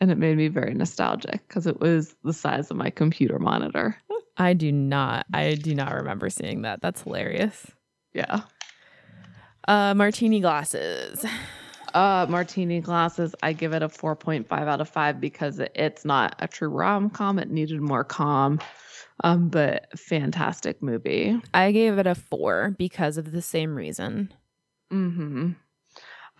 [0.00, 3.96] And it made me very nostalgic because it was the size of my computer monitor.
[4.36, 6.80] I do not I do not remember seeing that.
[6.80, 7.66] That's hilarious.
[8.14, 8.42] Yeah.
[9.66, 11.24] Uh martini glasses.
[11.94, 13.34] Uh, martini glasses.
[13.42, 17.08] I give it a 4.5 out of 5 because it- it's not a true rom
[17.08, 17.38] com.
[17.38, 18.60] It needed more calm.
[19.24, 21.40] Um, but fantastic movie.
[21.52, 24.32] I gave it a 4 because of the same reason.
[24.90, 25.52] hmm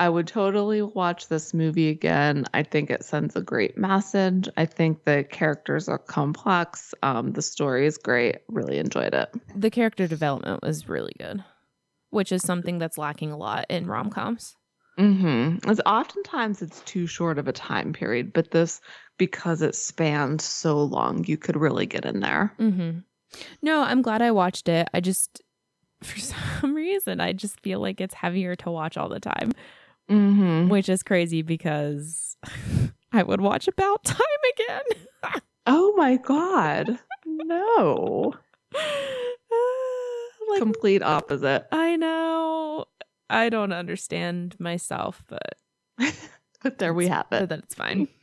[0.00, 2.44] I would totally watch this movie again.
[2.54, 4.48] I think it sends a great message.
[4.56, 6.94] I think the characters are complex.
[7.02, 8.36] Um, the story is great.
[8.48, 9.28] Really enjoyed it.
[9.56, 11.42] The character development was really good,
[12.10, 14.54] which is something that's lacking a lot in rom-coms.
[14.98, 15.70] Mm-hmm.
[15.70, 18.80] As oftentimes it's too short of a time period, but this
[19.16, 22.52] because it spanned so long, you could really get in there.
[22.58, 23.04] Mhm.
[23.62, 24.88] No, I'm glad I watched it.
[24.92, 25.42] I just
[26.02, 29.52] for some reason I just feel like it's heavier to watch all the time.
[30.10, 30.70] Mm-hmm.
[30.70, 32.36] which is crazy because
[33.12, 34.20] I would watch About Time
[34.54, 34.82] again.
[35.70, 38.32] Oh my god, no!
[40.50, 41.66] like Complete opposite.
[41.70, 42.86] I know
[43.30, 45.54] I don't understand myself, but
[46.62, 47.48] but there we have it.
[47.48, 48.08] then it's fine.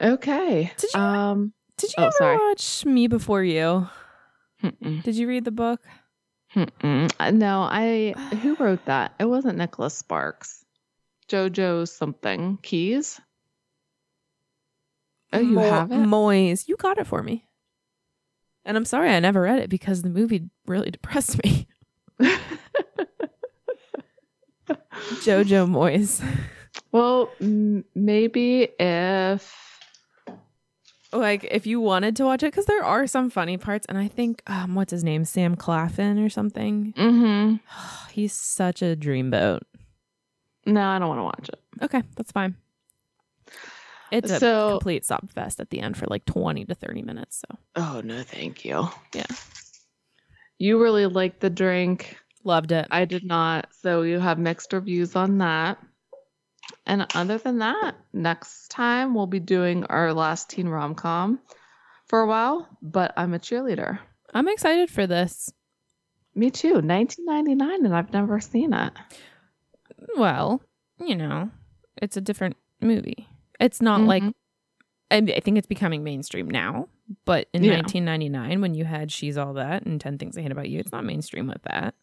[0.00, 0.72] Okay.
[0.76, 1.52] Did you- Um.
[1.76, 2.36] Did you Oh, ever sorry.
[2.36, 3.88] watch Me Before You?
[4.62, 5.80] mm-mm, Did you read the book?
[6.54, 7.12] mm-mm.
[7.18, 8.12] Uh, No, I.
[8.42, 9.14] Who wrote that?
[9.18, 10.64] It wasn't Nicholas Sparks.
[11.28, 12.58] JoJo something.
[12.62, 13.20] Keys?
[15.32, 15.96] Oh, you Mo- have it?
[15.98, 16.66] Moyes.
[16.68, 17.48] You got it for me.
[18.64, 21.66] And I'm sorry I never read it because the movie really depressed me.
[25.24, 26.22] Jojo Moyes.
[26.92, 29.80] well, m- maybe if
[31.12, 34.08] Like if you wanted to watch it, because there are some funny parts, and I
[34.08, 36.92] think um, what's his name, Sam Claflin or something.
[36.96, 37.54] hmm
[38.10, 39.60] He's such a dreamboat.
[40.66, 41.60] No, I don't want to watch it.
[41.84, 42.56] Okay, that's fine.
[44.10, 47.42] It's a So- complete sob fest at the end for like twenty to thirty minutes.
[47.48, 48.88] So Oh no, thank you.
[49.14, 49.26] Yeah.
[50.58, 52.18] You really like the drink.
[52.44, 52.86] Loved it.
[52.90, 53.68] I did not.
[53.80, 55.78] So you have mixed reviews on that.
[56.86, 61.40] And other than that, next time we'll be doing our last teen rom com
[62.06, 63.98] for a while, but I'm a cheerleader.
[64.34, 65.50] I'm excited for this.
[66.34, 66.74] Me too.
[66.80, 68.92] 1999, and I've never seen it.
[70.16, 70.62] Well,
[71.00, 71.50] you know,
[72.00, 73.26] it's a different movie.
[73.60, 74.34] It's not like Mhm.
[75.10, 76.88] I, mean, I think it's becoming mainstream now,
[77.24, 77.76] but in Yeah.
[77.76, 80.92] 1999, when you had She's All That and 10 Things I Hate About You, it's
[80.92, 81.94] not mainstream with that.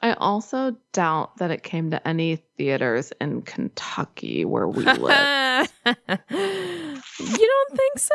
[0.00, 5.72] I also doubt that it came to any theaters in Kentucky where we live.
[5.86, 5.94] you
[6.38, 8.14] don't think so?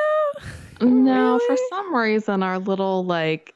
[0.82, 3.54] no, for some reason, our little like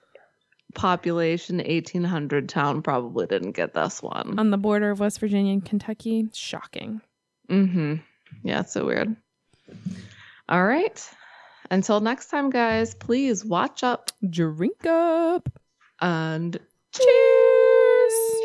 [0.76, 4.38] population 1800 town probably didn't get this one.
[4.38, 6.28] On the border of West Virginia and Kentucky?
[6.34, 7.02] Shocking.
[7.50, 7.96] Mm-hmm.
[8.44, 9.16] Yeah, it's so weird.
[10.50, 11.10] All right.
[11.72, 15.50] Until next time, guys, please watch up Drink up.
[16.02, 16.58] and
[16.94, 17.87] Cheers.
[18.10, 18.37] Cheers.